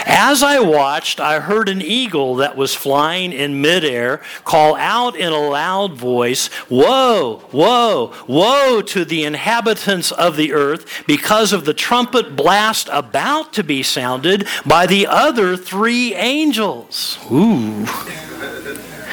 As 0.09 0.41
I 0.41 0.59
watched, 0.59 1.19
I 1.19 1.41
heard 1.41 1.67
an 1.67 1.81
eagle 1.81 2.35
that 2.35 2.55
was 2.55 2.73
flying 2.73 3.33
in 3.33 3.59
midair 3.59 4.21
call 4.45 4.77
out 4.77 5.17
in 5.17 5.33
a 5.33 5.37
loud 5.37 5.95
voice, 5.95 6.49
Woe, 6.69 7.43
woe, 7.51 8.13
woe 8.25 8.81
to 8.83 9.03
the 9.03 9.25
inhabitants 9.25 10.13
of 10.13 10.37
the 10.37 10.53
earth 10.53 11.03
because 11.05 11.51
of 11.51 11.65
the 11.65 11.73
trumpet 11.73 12.37
blast 12.37 12.87
about 12.93 13.51
to 13.53 13.65
be 13.65 13.83
sounded 13.83 14.47
by 14.65 14.87
the 14.87 15.07
other 15.07 15.57
three 15.57 16.15
angels. 16.15 17.19
Ooh. 17.29 17.85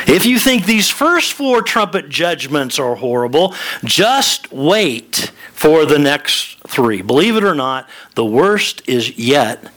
If 0.06 0.26
you 0.26 0.38
think 0.38 0.66
these 0.66 0.90
first 0.90 1.32
four 1.32 1.62
trumpet 1.62 2.08
judgments 2.08 2.78
are 2.78 2.94
horrible, 2.94 3.54
just 3.84 4.52
wait 4.52 5.32
for 5.52 5.86
the 5.86 5.98
next 5.98 6.58
three. 6.66 7.02
Believe 7.02 7.36
it 7.36 7.44
or 7.44 7.54
not, 7.54 7.88
the 8.14 8.24
worst 8.24 8.82
is 8.86 9.16
yet 9.18 9.72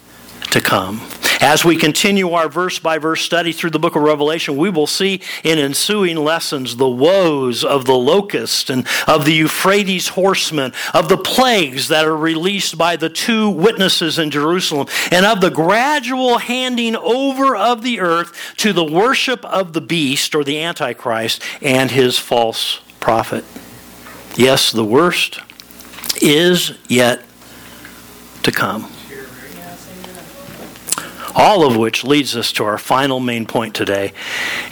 to 0.52 0.62
come. 0.62 1.02
As 1.40 1.64
we 1.64 1.76
continue 1.76 2.32
our 2.32 2.50
verse 2.50 2.80
by 2.80 2.98
verse 2.98 3.22
study 3.22 3.52
through 3.52 3.70
the 3.70 3.80
book 3.80 3.96
of 3.96 4.02
Revelation, 4.02 4.58
we 4.58 4.70
will 4.70 4.88
see 4.88 5.22
in 5.44 5.60
ensuing 5.60 6.18
lessons 6.18 6.78
the 6.78 6.90
woes 6.90 7.64
of 7.64 7.86
the 7.86 7.96
locust 7.96 8.70
and 8.70 8.88
of 9.06 9.26
the 9.26 9.34
Euphrates 9.34 10.10
horsemen, 10.10 10.74
of 10.94 11.10
the 11.10 11.18
plagues 11.18 11.90
that 11.90 12.06
are 12.06 12.18
released 12.18 12.78
by 12.78 12.96
the 12.96 13.10
two 13.10 13.50
witnesses 13.50 14.18
in 14.18 14.32
Jerusalem, 14.32 14.88
and 15.12 15.26
of 15.26 15.42
the 15.42 15.52
gradual 15.52 16.40
handing 16.40 16.96
over 16.96 17.56
of 17.56 17.84
the 17.84 18.00
earth 18.00 18.56
to 18.58 18.74
the 18.74 18.84
worship 18.84 19.46
of 19.46 19.74
the 19.74 19.82
beast 19.82 20.34
or 20.34 20.44
the 20.44 20.60
Antichrist 20.60 21.42
and 21.62 21.92
his 21.92 22.18
false 22.18 22.80
prophet. 23.00 23.46
Yes, 24.36 24.72
the 24.72 24.86
worst 24.86 25.40
is 26.20 26.74
yet 26.88 27.24
to 28.44 28.52
come. 28.52 28.92
All 31.38 31.68
of 31.68 31.78
which 31.78 32.04
leads 32.04 32.36
us 32.36 32.52
to 32.54 32.64
our 32.64 32.80
final 32.80 33.20
main 33.20 33.46
point 33.46 33.76
today, 33.76 34.12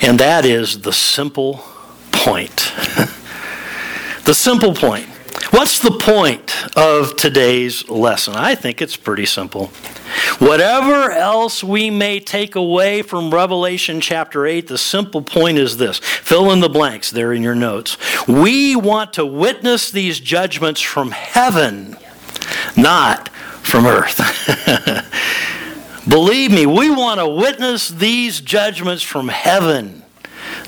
and 0.00 0.18
that 0.18 0.44
is 0.44 0.80
the 0.80 0.92
simple 0.92 1.62
point. 2.10 2.72
the 4.24 4.34
simple 4.34 4.74
point. 4.74 5.06
What's 5.50 5.78
the 5.78 5.92
point 5.92 6.76
of 6.76 7.16
today's 7.16 7.88
lesson? 7.88 8.34
I 8.34 8.56
think 8.56 8.82
it's 8.82 8.96
pretty 8.96 9.26
simple. 9.26 9.68
Whatever 10.40 11.12
else 11.12 11.62
we 11.62 11.88
may 11.88 12.18
take 12.18 12.56
away 12.56 13.02
from 13.02 13.32
Revelation 13.32 14.00
chapter 14.00 14.44
8, 14.44 14.66
the 14.66 14.76
simple 14.76 15.22
point 15.22 15.58
is 15.58 15.76
this 15.76 16.00
fill 16.00 16.50
in 16.50 16.58
the 16.58 16.68
blanks 16.68 17.12
there 17.12 17.32
in 17.32 17.44
your 17.44 17.54
notes. 17.54 17.96
We 18.26 18.74
want 18.74 19.12
to 19.14 19.24
witness 19.24 19.88
these 19.88 20.18
judgments 20.18 20.80
from 20.80 21.12
heaven, 21.12 21.96
not 22.76 23.28
from 23.62 23.86
earth. 23.86 24.20
Believe 26.08 26.52
me, 26.52 26.66
we 26.66 26.90
want 26.90 27.20
to 27.20 27.28
witness 27.28 27.88
these 27.88 28.40
judgments 28.40 29.02
from 29.02 29.28
heaven, 29.28 30.04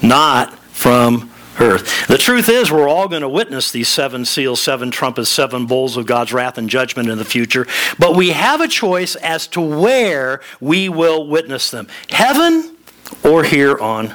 not 0.03 0.59
from 0.71 1.31
earth. 1.61 2.07
The 2.09 2.19
truth 2.19 2.49
is, 2.49 2.71
we're 2.71 2.89
all 2.89 3.09
going 3.09 3.23
to 3.23 3.29
witness 3.29 3.71
these 3.71 3.89
seven 3.89 4.25
seals, 4.25 4.61
seven 4.61 4.91
trumpets, 4.91 5.29
seven 5.29 5.67
bowls 5.67 5.97
of 5.97 6.07
God's 6.07 6.33
wrath 6.33 6.59
and 6.59 6.69
judgment 6.69 7.09
in 7.09 7.19
the 7.19 7.25
future, 7.25 7.67
but 7.99 8.17
we 8.17 8.31
have 8.31 8.61
a 8.61 8.69
choice 8.69 9.15
as 9.17 9.47
to 9.49 9.61
where 9.61 10.41
we 10.61 10.89
will 10.89 11.27
witness 11.27 11.71
them 11.71 11.89
heaven 12.11 12.77
or 13.25 13.45
here 13.45 13.79
on 13.79 14.15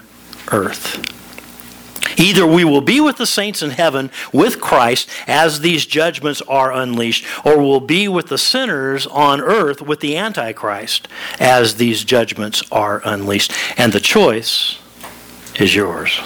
earth. 0.51 1.12
Either 2.17 2.45
we 2.45 2.63
will 2.63 2.81
be 2.81 2.99
with 2.99 3.17
the 3.17 3.25
saints 3.25 3.61
in 3.61 3.71
heaven 3.71 4.11
with 4.31 4.59
Christ 4.59 5.09
as 5.27 5.61
these 5.61 5.85
judgments 5.85 6.41
are 6.43 6.71
unleashed, 6.71 7.25
or 7.45 7.57
we'll 7.57 7.79
be 7.79 8.07
with 8.07 8.27
the 8.27 8.37
sinners 8.37 9.07
on 9.07 9.41
earth 9.41 9.81
with 9.81 9.99
the 9.99 10.17
Antichrist 10.17 11.07
as 11.39 11.75
these 11.75 12.03
judgments 12.03 12.63
are 12.71 13.01
unleashed. 13.05 13.53
And 13.77 13.93
the 13.93 13.99
choice 13.99 14.79
is 15.59 15.75
yours. 15.75 16.19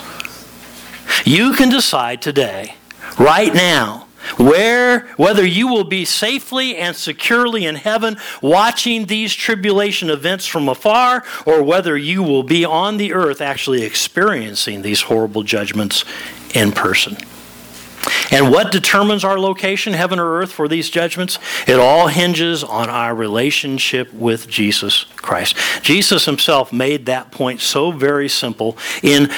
You 1.25 1.53
can 1.53 1.69
decide 1.69 2.21
today, 2.21 2.75
right 3.19 3.53
now, 3.53 4.06
where 4.37 5.01
whether 5.17 5.45
you 5.45 5.67
will 5.67 5.83
be 5.83 6.05
safely 6.05 6.77
and 6.77 6.95
securely 6.95 7.65
in 7.65 7.75
heaven 7.75 8.17
watching 8.41 9.05
these 9.05 9.33
tribulation 9.33 10.09
events 10.09 10.45
from 10.45 10.67
afar 10.69 11.23
or 11.45 11.63
whether 11.63 11.97
you 11.97 12.21
will 12.23 12.43
be 12.43 12.65
on 12.65 12.97
the 12.97 13.13
earth 13.13 13.41
actually 13.41 13.83
experiencing 13.83 14.81
these 14.81 15.01
horrible 15.01 15.43
judgments 15.43 16.03
in 16.53 16.71
person 16.71 17.17
and 18.31 18.51
what 18.51 18.71
determines 18.71 19.23
our 19.23 19.39
location, 19.39 19.93
heaven 19.93 20.19
or 20.19 20.39
earth, 20.39 20.51
for 20.51 20.67
these 20.67 20.89
judgments? 20.89 21.39
It 21.67 21.79
all 21.79 22.07
hinges 22.07 22.63
on 22.63 22.89
our 22.89 23.15
relationship 23.15 24.11
with 24.13 24.47
Jesus 24.47 25.05
Christ. 25.15 25.55
Jesus 25.81 26.25
himself 26.25 26.73
made 26.73 27.05
that 27.05 27.31
point 27.31 27.61
so 27.61 27.91
very 27.91 28.27
simple. 28.27 28.77
In, 29.01 29.29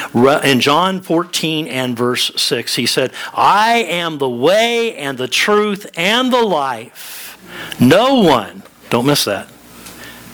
in 0.44 0.60
John 0.60 1.02
14 1.02 1.68
and 1.68 1.96
verse 1.96 2.32
6, 2.36 2.76
he 2.76 2.86
said, 2.86 3.12
I 3.34 3.84
am 3.88 4.18
the 4.18 4.30
way 4.30 4.96
and 4.96 5.18
the 5.18 5.28
truth 5.28 5.90
and 5.96 6.32
the 6.32 6.44
life. 6.44 7.38
No 7.80 8.16
one, 8.22 8.64
don't 8.90 9.06
miss 9.06 9.26
that, 9.26 9.50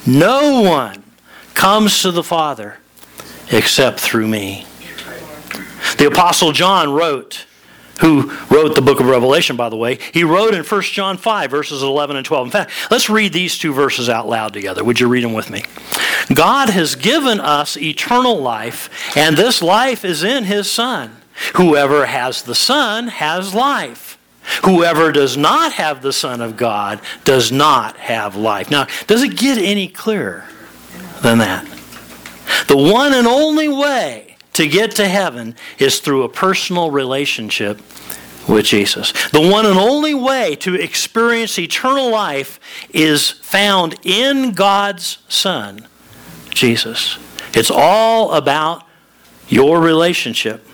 no 0.05 0.61
one 0.61 1.03
comes 1.53 2.01
to 2.01 2.11
the 2.11 2.23
Father 2.23 2.77
except 3.51 3.99
through 3.99 4.27
me. 4.27 4.65
The 5.97 6.07
Apostle 6.07 6.51
John 6.51 6.91
wrote, 6.91 7.44
who 8.01 8.31
wrote 8.49 8.75
the 8.75 8.81
book 8.81 8.99
of 8.99 9.07
Revelation, 9.07 9.55
by 9.55 9.69
the 9.69 9.75
way, 9.75 9.99
he 10.13 10.23
wrote 10.23 10.53
in 10.53 10.63
1 10.63 10.81
John 10.81 11.17
5, 11.17 11.51
verses 11.51 11.81
11 11.81 12.15
and 12.15 12.25
12. 12.25 12.47
In 12.47 12.51
fact, 12.51 12.71
let's 12.91 13.09
read 13.09 13.33
these 13.33 13.57
two 13.57 13.73
verses 13.73 14.09
out 14.09 14.27
loud 14.27 14.53
together. 14.53 14.83
Would 14.83 14.99
you 14.99 15.07
read 15.07 15.23
them 15.23 15.33
with 15.33 15.49
me? 15.49 15.63
God 16.33 16.69
has 16.69 16.95
given 16.95 17.39
us 17.39 17.77
eternal 17.77 18.39
life, 18.39 18.89
and 19.15 19.37
this 19.37 19.61
life 19.61 20.03
is 20.03 20.23
in 20.23 20.45
his 20.45 20.69
Son. 20.71 21.17
Whoever 21.55 22.05
has 22.05 22.43
the 22.43 22.55
Son 22.55 23.07
has 23.07 23.53
life. 23.53 24.17
Whoever 24.63 25.11
does 25.11 25.35
not 25.35 25.73
have 25.73 26.01
the 26.01 26.13
Son 26.13 26.41
of 26.41 26.55
God 26.55 27.01
does 27.23 27.51
not 27.51 27.97
have 27.97 28.35
life. 28.35 28.69
Now, 28.69 28.87
does 29.07 29.23
it 29.23 29.37
get 29.37 29.57
any 29.57 29.87
clearer 29.87 30.45
than 31.21 31.39
that? 31.39 31.65
The 32.67 32.77
one 32.77 33.13
and 33.13 33.27
only 33.27 33.67
way 33.67 34.34
to 34.55 34.67
get 34.67 34.91
to 34.95 35.07
heaven 35.07 35.55
is 35.79 35.99
through 35.99 36.23
a 36.23 36.29
personal 36.29 36.91
relationship 36.91 37.79
with 38.47 38.65
Jesus. 38.65 39.11
The 39.29 39.41
one 39.41 39.65
and 39.65 39.77
only 39.77 40.13
way 40.13 40.55
to 40.57 40.75
experience 40.75 41.57
eternal 41.57 42.09
life 42.09 42.59
is 42.93 43.31
found 43.31 43.95
in 44.03 44.51
God's 44.51 45.17
Son, 45.27 45.87
Jesus. 46.51 47.17
It's 47.53 47.71
all 47.71 48.33
about 48.33 48.83
your 49.47 49.79
relationship 49.79 50.65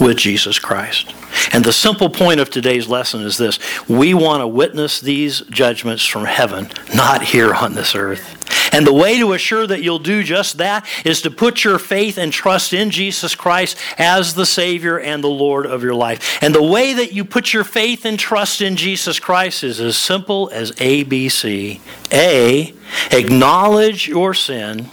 with 0.00 0.16
Jesus 0.16 0.58
Christ. 0.58 1.14
And 1.52 1.64
the 1.64 1.72
simple 1.72 2.10
point 2.10 2.40
of 2.40 2.50
today's 2.50 2.88
lesson 2.88 3.22
is 3.22 3.36
this 3.36 3.58
we 3.88 4.14
want 4.14 4.42
to 4.42 4.46
witness 4.46 5.00
these 5.00 5.40
judgments 5.42 6.04
from 6.04 6.24
heaven, 6.24 6.70
not 6.94 7.22
here 7.22 7.54
on 7.54 7.74
this 7.74 7.94
earth. 7.94 8.34
And 8.72 8.86
the 8.86 8.92
way 8.92 9.18
to 9.18 9.32
assure 9.32 9.66
that 9.66 9.82
you'll 9.82 9.98
do 9.98 10.22
just 10.22 10.58
that 10.58 10.86
is 11.04 11.22
to 11.22 11.30
put 11.30 11.64
your 11.64 11.78
faith 11.78 12.18
and 12.18 12.32
trust 12.32 12.72
in 12.72 12.90
Jesus 12.90 13.34
Christ 13.34 13.78
as 13.98 14.34
the 14.34 14.46
Savior 14.46 14.98
and 14.98 15.22
the 15.22 15.28
Lord 15.28 15.66
of 15.66 15.82
your 15.82 15.94
life. 15.94 16.38
And 16.42 16.54
the 16.54 16.62
way 16.62 16.92
that 16.94 17.12
you 17.12 17.24
put 17.24 17.52
your 17.52 17.64
faith 17.64 18.04
and 18.04 18.18
trust 18.18 18.60
in 18.60 18.76
Jesus 18.76 19.18
Christ 19.18 19.64
is 19.64 19.80
as 19.80 19.96
simple 19.96 20.50
as 20.52 20.72
ABC. 20.72 21.80
A, 22.12 22.74
acknowledge 23.10 24.08
your 24.08 24.34
sin 24.34 24.88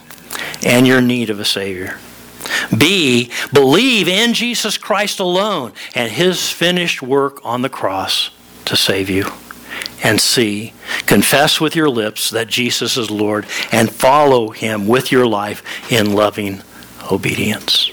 and 0.64 0.88
your 0.88 1.02
need 1.02 1.30
of 1.30 1.40
a 1.40 1.46
Savior. 1.46 2.00
B, 2.78 3.32
believe 3.54 4.08
in 4.08 4.34
Jesus 4.34 4.78
Christ 4.78 5.20
alone 5.20 5.74
and 5.94 6.12
his 6.12 6.50
finished 6.50 7.02
work 7.02 7.40
on 7.44 7.62
the 7.62 7.70
cross 7.70 8.32
to 8.66 8.76
save 8.76 9.10
you. 9.10 9.32
And 10.04 10.22
C, 10.22 10.74
confess 11.06 11.60
with 11.60 11.76
your 11.76 11.90
lips 11.90 12.30
that 12.30 12.48
Jesus 12.48 12.98
is 12.98 13.10
Lord 13.10 13.46
and 13.72 13.92
follow 13.92 14.50
him 14.50 14.88
with 14.88 15.12
your 15.12 15.26
life 15.26 15.92
in 15.92 16.14
loving 16.14 16.62
obedience. 17.12 17.90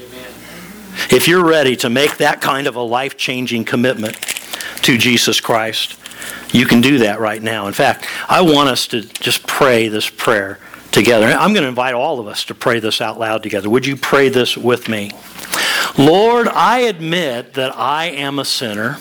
If 1.11 1.27
you're 1.27 1.45
ready 1.45 1.77
to 1.77 1.91
make 1.91 2.19
that 2.19 2.41
kind 2.41 2.67
of 2.67 2.77
a 2.77 2.83
life 2.83 3.17
changing 3.17 3.65
commitment 3.65 4.21
to 4.83 4.99
Jesus 4.99 5.41
Christ, 5.41 5.99
you 6.53 6.67
can 6.67 6.81
do 6.81 6.99
that 6.99 7.19
right 7.19 7.43
now. 7.43 7.67
In 7.67 7.73
fact, 7.73 8.07
I 8.29 8.43
want 8.43 8.69
us 8.69 8.87
to 8.89 9.01
just 9.01 9.47
pray 9.47 9.89
this 9.89 10.09
prayer 10.09 10.59
together. 10.93 11.27
I'm 11.27 11.53
going 11.53 11.63
to 11.63 11.69
invite 11.69 11.95
all 11.95 12.21
of 12.21 12.27
us 12.27 12.45
to 12.45 12.55
pray 12.55 12.81
this 12.81 13.01
out 13.01 13.19
loud 13.19 13.43
together. 13.43 13.69
Would 13.71 13.87
you 13.87 13.97
pray 13.97 14.29
this 14.29 14.57
with 14.57 14.89
me? 14.89 15.11
Lord, 15.99 16.49
I 16.49 16.81
admit 16.81 17.55
that 17.55 17.77
I 17.77 18.07
am 18.07 18.39
a 18.39 18.45
sinner. 18.45 18.99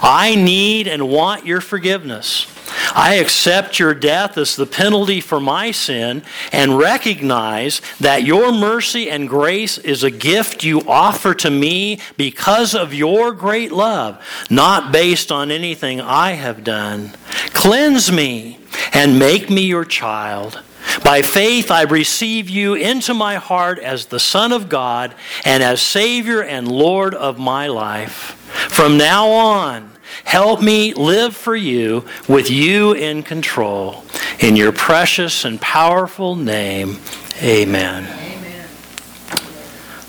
I 0.00 0.34
need 0.34 0.88
and 0.88 1.08
want 1.08 1.46
your 1.46 1.60
forgiveness. 1.60 2.46
I 2.94 3.14
accept 3.16 3.78
your 3.78 3.94
death 3.94 4.36
as 4.36 4.56
the 4.56 4.66
penalty 4.66 5.20
for 5.20 5.40
my 5.40 5.70
sin 5.70 6.22
and 6.52 6.78
recognize 6.78 7.80
that 8.00 8.24
your 8.24 8.52
mercy 8.52 9.10
and 9.10 9.28
grace 9.28 9.78
is 9.78 10.02
a 10.02 10.10
gift 10.10 10.64
you 10.64 10.80
offer 10.88 11.34
to 11.34 11.50
me 11.50 12.00
because 12.16 12.74
of 12.74 12.94
your 12.94 13.32
great 13.32 13.72
love, 13.72 14.24
not 14.50 14.92
based 14.92 15.30
on 15.30 15.50
anything 15.50 16.00
I 16.00 16.32
have 16.32 16.64
done. 16.64 17.12
Cleanse 17.52 18.10
me 18.10 18.58
and 18.92 19.18
make 19.18 19.50
me 19.50 19.62
your 19.62 19.84
child. 19.84 20.60
By 21.04 21.22
faith, 21.22 21.70
I 21.70 21.82
receive 21.82 22.50
you 22.50 22.74
into 22.74 23.14
my 23.14 23.36
heart 23.36 23.78
as 23.78 24.06
the 24.06 24.20
Son 24.20 24.52
of 24.52 24.68
God 24.68 25.14
and 25.44 25.62
as 25.62 25.80
Savior 25.80 26.42
and 26.42 26.70
Lord 26.70 27.14
of 27.14 27.38
my 27.38 27.66
life. 27.66 28.38
From 28.68 28.96
now 28.96 29.28
on, 29.28 29.92
help 30.24 30.62
me 30.62 30.94
live 30.94 31.34
for 31.34 31.56
you 31.56 32.04
with 32.28 32.50
you 32.50 32.92
in 32.92 33.22
control. 33.22 34.04
In 34.40 34.56
your 34.56 34.72
precious 34.72 35.44
and 35.44 35.60
powerful 35.60 36.36
name, 36.36 36.98
amen 37.42 38.31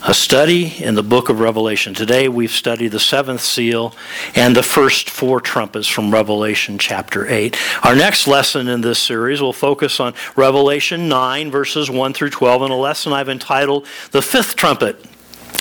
a 0.06 0.12
study 0.12 0.84
in 0.84 0.94
the 0.94 1.02
book 1.02 1.30
of 1.30 1.40
Revelation. 1.40 1.94
Today 1.94 2.28
we've 2.28 2.50
studied 2.50 2.88
the 2.88 3.00
seventh 3.00 3.40
seal 3.40 3.94
and 4.34 4.54
the 4.54 4.62
first 4.62 5.08
four 5.08 5.40
trumpets 5.40 5.88
from 5.88 6.12
Revelation 6.12 6.76
chapter 6.76 7.26
8. 7.26 7.56
Our 7.82 7.96
next 7.96 8.26
lesson 8.26 8.68
in 8.68 8.82
this 8.82 8.98
series 8.98 9.40
will 9.40 9.54
focus 9.54 10.00
on 10.00 10.12
Revelation 10.36 11.08
9, 11.08 11.50
verses 11.50 11.90
1 11.90 12.12
through 12.12 12.30
12, 12.30 12.62
and 12.62 12.72
a 12.72 12.76
lesson 12.76 13.14
I've 13.14 13.30
entitled 13.30 13.86
The 14.10 14.20
Fifth 14.20 14.56
Trumpet 14.56 15.02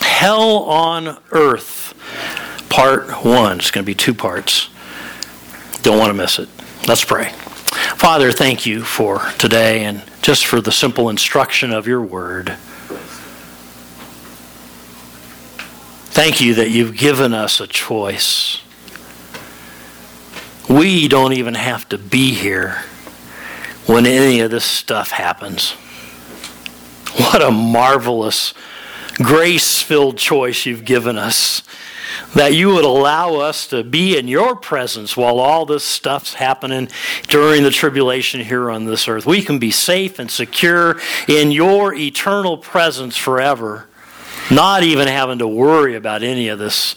Hell 0.01 0.63
on 0.63 1.17
Earth, 1.31 1.93
Part 2.69 3.23
1. 3.23 3.59
It's 3.59 3.71
going 3.71 3.85
to 3.85 3.89
be 3.89 3.95
two 3.95 4.13
parts. 4.13 4.69
Don't 5.83 5.97
want 5.97 6.09
to 6.09 6.13
miss 6.13 6.37
it. 6.37 6.49
Let's 6.85 7.05
pray. 7.05 7.31
Father, 7.95 8.33
thank 8.33 8.65
you 8.65 8.83
for 8.83 9.19
today 9.37 9.85
and 9.85 10.03
just 10.21 10.45
for 10.45 10.59
the 10.59 10.71
simple 10.71 11.09
instruction 11.09 11.71
of 11.71 11.87
your 11.87 12.01
word. 12.01 12.57
Thank 16.13 16.41
you 16.41 16.53
that 16.53 16.69
you've 16.69 16.95
given 16.95 17.33
us 17.33 17.59
a 17.59 17.65
choice. 17.65 18.61
We 20.69 21.07
don't 21.07 21.33
even 21.33 21.55
have 21.55 21.89
to 21.89 21.97
be 21.97 22.35
here 22.35 22.83
when 23.87 24.05
any 24.05 24.39
of 24.41 24.51
this 24.51 24.63
stuff 24.63 25.09
happens. 25.09 25.71
What 27.17 27.41
a 27.41 27.49
marvelous, 27.49 28.53
grace 29.15 29.81
filled 29.81 30.19
choice 30.19 30.67
you've 30.67 30.85
given 30.85 31.17
us. 31.17 31.63
That 32.35 32.53
you 32.53 32.67
would 32.75 32.85
allow 32.85 33.37
us 33.37 33.65
to 33.69 33.83
be 33.83 34.15
in 34.15 34.27
your 34.27 34.55
presence 34.55 35.17
while 35.17 35.39
all 35.39 35.65
this 35.65 35.83
stuff's 35.83 36.35
happening 36.35 36.89
during 37.27 37.63
the 37.63 37.71
tribulation 37.71 38.41
here 38.41 38.69
on 38.69 38.85
this 38.85 39.07
earth. 39.07 39.25
We 39.25 39.41
can 39.41 39.57
be 39.57 39.71
safe 39.71 40.19
and 40.19 40.29
secure 40.29 41.01
in 41.27 41.51
your 41.51 41.95
eternal 41.95 42.59
presence 42.59 43.17
forever 43.17 43.87
not 44.51 44.83
even 44.83 45.07
having 45.07 45.39
to 45.39 45.47
worry 45.47 45.95
about 45.95 46.23
any 46.23 46.49
of 46.49 46.59
this, 46.59 46.95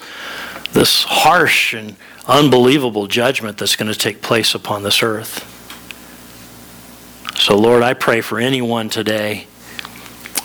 this 0.73 1.03
harsh 1.03 1.73
and 1.73 1.95
unbelievable 2.27 3.07
judgment 3.07 3.57
that's 3.57 3.75
going 3.75 3.91
to 3.91 3.97
take 3.97 4.21
place 4.21 4.53
upon 4.53 4.83
this 4.83 5.01
earth. 5.01 5.53
So, 7.37 7.57
Lord, 7.57 7.83
I 7.83 7.93
pray 7.93 8.21
for 8.21 8.39
anyone 8.39 8.89
today 8.89 9.47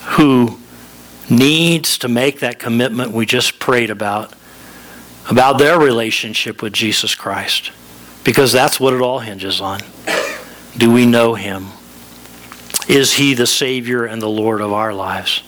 who 0.03 0.59
needs 1.29 1.99
to 1.99 2.09
make 2.09 2.41
that 2.41 2.59
commitment 2.59 3.13
we 3.13 3.27
just 3.27 3.59
prayed 3.59 3.91
about, 3.91 4.35
about 5.31 5.59
their 5.59 5.79
relationship 5.79 6.63
with 6.63 6.73
Jesus 6.73 7.15
Christ, 7.15 7.73
because 8.25 8.53
that's 8.53 8.79
what 8.79 8.95
it 8.95 9.01
all 9.01 9.21
hinges 9.21 9.61
on. 9.61 9.81
Do 10.77 10.93
we 10.93 11.07
know 11.07 11.35
Him? 11.35 11.69
Is 12.89 13.15
He 13.15 13.35
the 13.35 13.47
Savior 13.47 14.05
and 14.05 14.21
the 14.21 14.29
Lord 14.29 14.61
of 14.61 14.73
our 14.73 14.93
lives? 14.93 15.43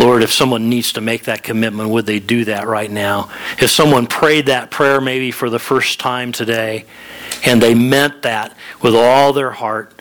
Lord, 0.00 0.22
if 0.22 0.32
someone 0.32 0.70
needs 0.70 0.94
to 0.94 1.02
make 1.02 1.24
that 1.24 1.42
commitment, 1.42 1.90
would 1.90 2.06
they 2.06 2.20
do 2.20 2.46
that 2.46 2.66
right 2.66 2.90
now? 2.90 3.30
If 3.60 3.68
someone 3.70 4.06
prayed 4.06 4.46
that 4.46 4.70
prayer 4.70 4.98
maybe 4.98 5.30
for 5.30 5.50
the 5.50 5.58
first 5.58 6.00
time 6.00 6.32
today 6.32 6.86
and 7.44 7.60
they 7.60 7.74
meant 7.74 8.22
that 8.22 8.56
with 8.80 8.94
all 8.94 9.34
their 9.34 9.50
heart, 9.50 9.92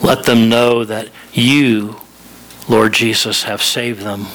let 0.00 0.22
them 0.22 0.48
know 0.48 0.84
that 0.84 1.08
you, 1.32 1.96
Lord 2.68 2.92
Jesus, 2.92 3.42
have 3.42 3.60
saved 3.60 4.02
them. 4.02 4.26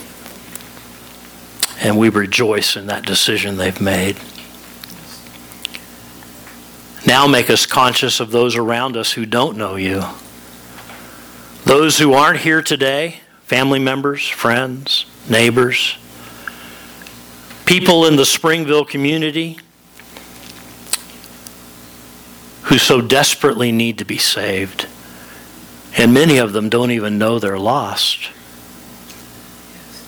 And 1.79 1.97
we 1.97 2.09
rejoice 2.09 2.75
in 2.75 2.87
that 2.87 3.05
decision 3.05 3.55
they've 3.55 3.79
made. 3.79 4.17
Now 7.07 7.27
make 7.27 7.49
us 7.49 7.65
conscious 7.65 8.19
of 8.19 8.31
those 8.31 8.57
around 8.57 8.97
us 8.97 9.13
who 9.13 9.25
don't 9.25 9.55
know 9.55 9.77
you. 9.77 10.03
Those 11.63 11.97
who 11.97 12.11
aren't 12.11 12.41
here 12.41 12.61
today, 12.61 13.21
family 13.45 13.79
members, 13.79 14.27
friends, 14.27 15.05
neighbors, 15.29 15.97
people 17.65 18.05
in 18.05 18.15
the 18.15 18.25
Springville 18.25 18.85
community 18.85 19.57
who 22.63 22.77
so 22.77 23.01
desperately 23.01 23.71
need 23.71 23.97
to 23.97 24.05
be 24.05 24.17
saved. 24.17 24.87
And 25.97 26.13
many 26.13 26.37
of 26.37 26.53
them 26.53 26.69
don't 26.69 26.91
even 26.91 27.17
know 27.17 27.37
they're 27.37 27.59
lost. 27.59 28.29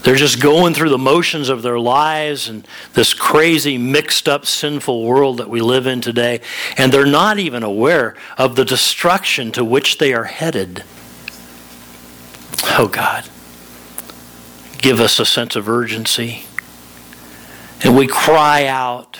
They're 0.03 0.15
just 0.15 0.39
going 0.39 0.75
through 0.75 0.89
the 0.89 0.99
motions 0.99 1.49
of 1.49 1.63
their 1.63 1.79
lives 1.79 2.47
and 2.47 2.67
this 2.93 3.13
crazy, 3.13 3.77
mixed 3.79 4.29
up, 4.29 4.45
sinful 4.45 5.03
world 5.03 5.37
that 5.37 5.49
we 5.49 5.61
live 5.61 5.87
in 5.87 5.99
today, 5.99 6.41
and 6.77 6.91
they're 6.91 7.07
not 7.07 7.39
even 7.39 7.63
aware 7.63 8.15
of 8.37 8.55
the 8.55 8.65
destruction 8.65 9.51
to 9.53 9.65
which 9.65 9.97
they 9.97 10.13
are 10.13 10.25
headed. 10.25 10.83
Oh 12.77 12.87
God, 12.87 13.27
give 14.77 14.99
us 14.99 15.19
a 15.19 15.25
sense 15.25 15.55
of 15.55 15.67
urgency. 15.67 16.45
And 17.83 17.95
we 17.95 18.07
cry 18.07 18.65
out 18.65 19.17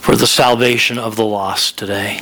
for 0.00 0.16
the 0.16 0.26
salvation 0.26 0.98
of 0.98 1.16
the 1.16 1.24
lost 1.24 1.78
today. 1.78 2.20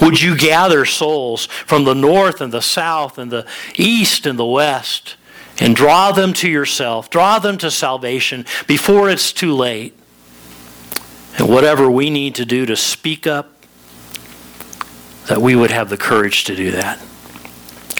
Would 0.00 0.20
you 0.20 0.36
gather 0.36 0.84
souls 0.84 1.46
from 1.46 1.84
the 1.84 1.94
north 1.94 2.40
and 2.40 2.52
the 2.52 2.62
south 2.62 3.18
and 3.18 3.30
the 3.30 3.46
east 3.76 4.26
and 4.26 4.38
the 4.38 4.46
west 4.46 5.16
and 5.60 5.76
draw 5.76 6.12
them 6.12 6.32
to 6.34 6.48
yourself, 6.48 7.10
draw 7.10 7.38
them 7.38 7.58
to 7.58 7.70
salvation 7.70 8.46
before 8.66 9.10
it's 9.10 9.32
too 9.32 9.54
late? 9.54 9.94
And 11.38 11.48
whatever 11.48 11.90
we 11.90 12.10
need 12.10 12.36
to 12.36 12.44
do 12.44 12.64
to 12.66 12.76
speak 12.76 13.26
up, 13.26 13.50
that 15.26 15.40
we 15.40 15.56
would 15.56 15.70
have 15.70 15.90
the 15.90 15.96
courage 15.96 16.44
to 16.44 16.56
do 16.56 16.70
that, 16.72 16.98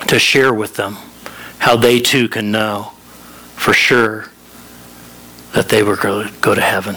to 0.09 0.19
share 0.19 0.53
with 0.53 0.77
them 0.77 0.97
how 1.59 1.77
they 1.77 1.99
too 2.01 2.29
can 2.29 2.51
know 2.51 2.94
for 3.55 3.73
sure 3.73 4.27
that 5.53 5.69
they 5.69 5.83
were 5.83 5.97
going 5.97 6.29
to 6.29 6.35
go 6.40 6.55
to 6.55 6.61
heaven. 6.61 6.97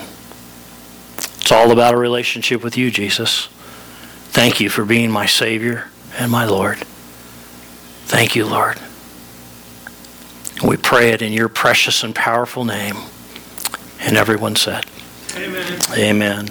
It's 1.39 1.51
all 1.51 1.71
about 1.71 1.93
a 1.93 1.97
relationship 1.97 2.63
with 2.63 2.77
you, 2.77 2.91
Jesus. 2.91 3.47
Thank 4.31 4.59
you 4.59 4.69
for 4.69 4.83
being 4.83 5.09
my 5.09 5.25
Savior 5.25 5.89
and 6.17 6.31
my 6.31 6.45
Lord. 6.45 6.77
Thank 8.07 8.35
you, 8.35 8.45
Lord. 8.45 8.77
We 10.63 10.77
pray 10.77 11.11
it 11.11 11.21
in 11.21 11.33
your 11.33 11.49
precious 11.49 12.03
and 12.03 12.15
powerful 12.15 12.65
name. 12.65 12.97
And 13.99 14.17
everyone 14.17 14.55
said, 14.55 14.85
Amen. 15.35 15.79
Amen. 15.93 16.47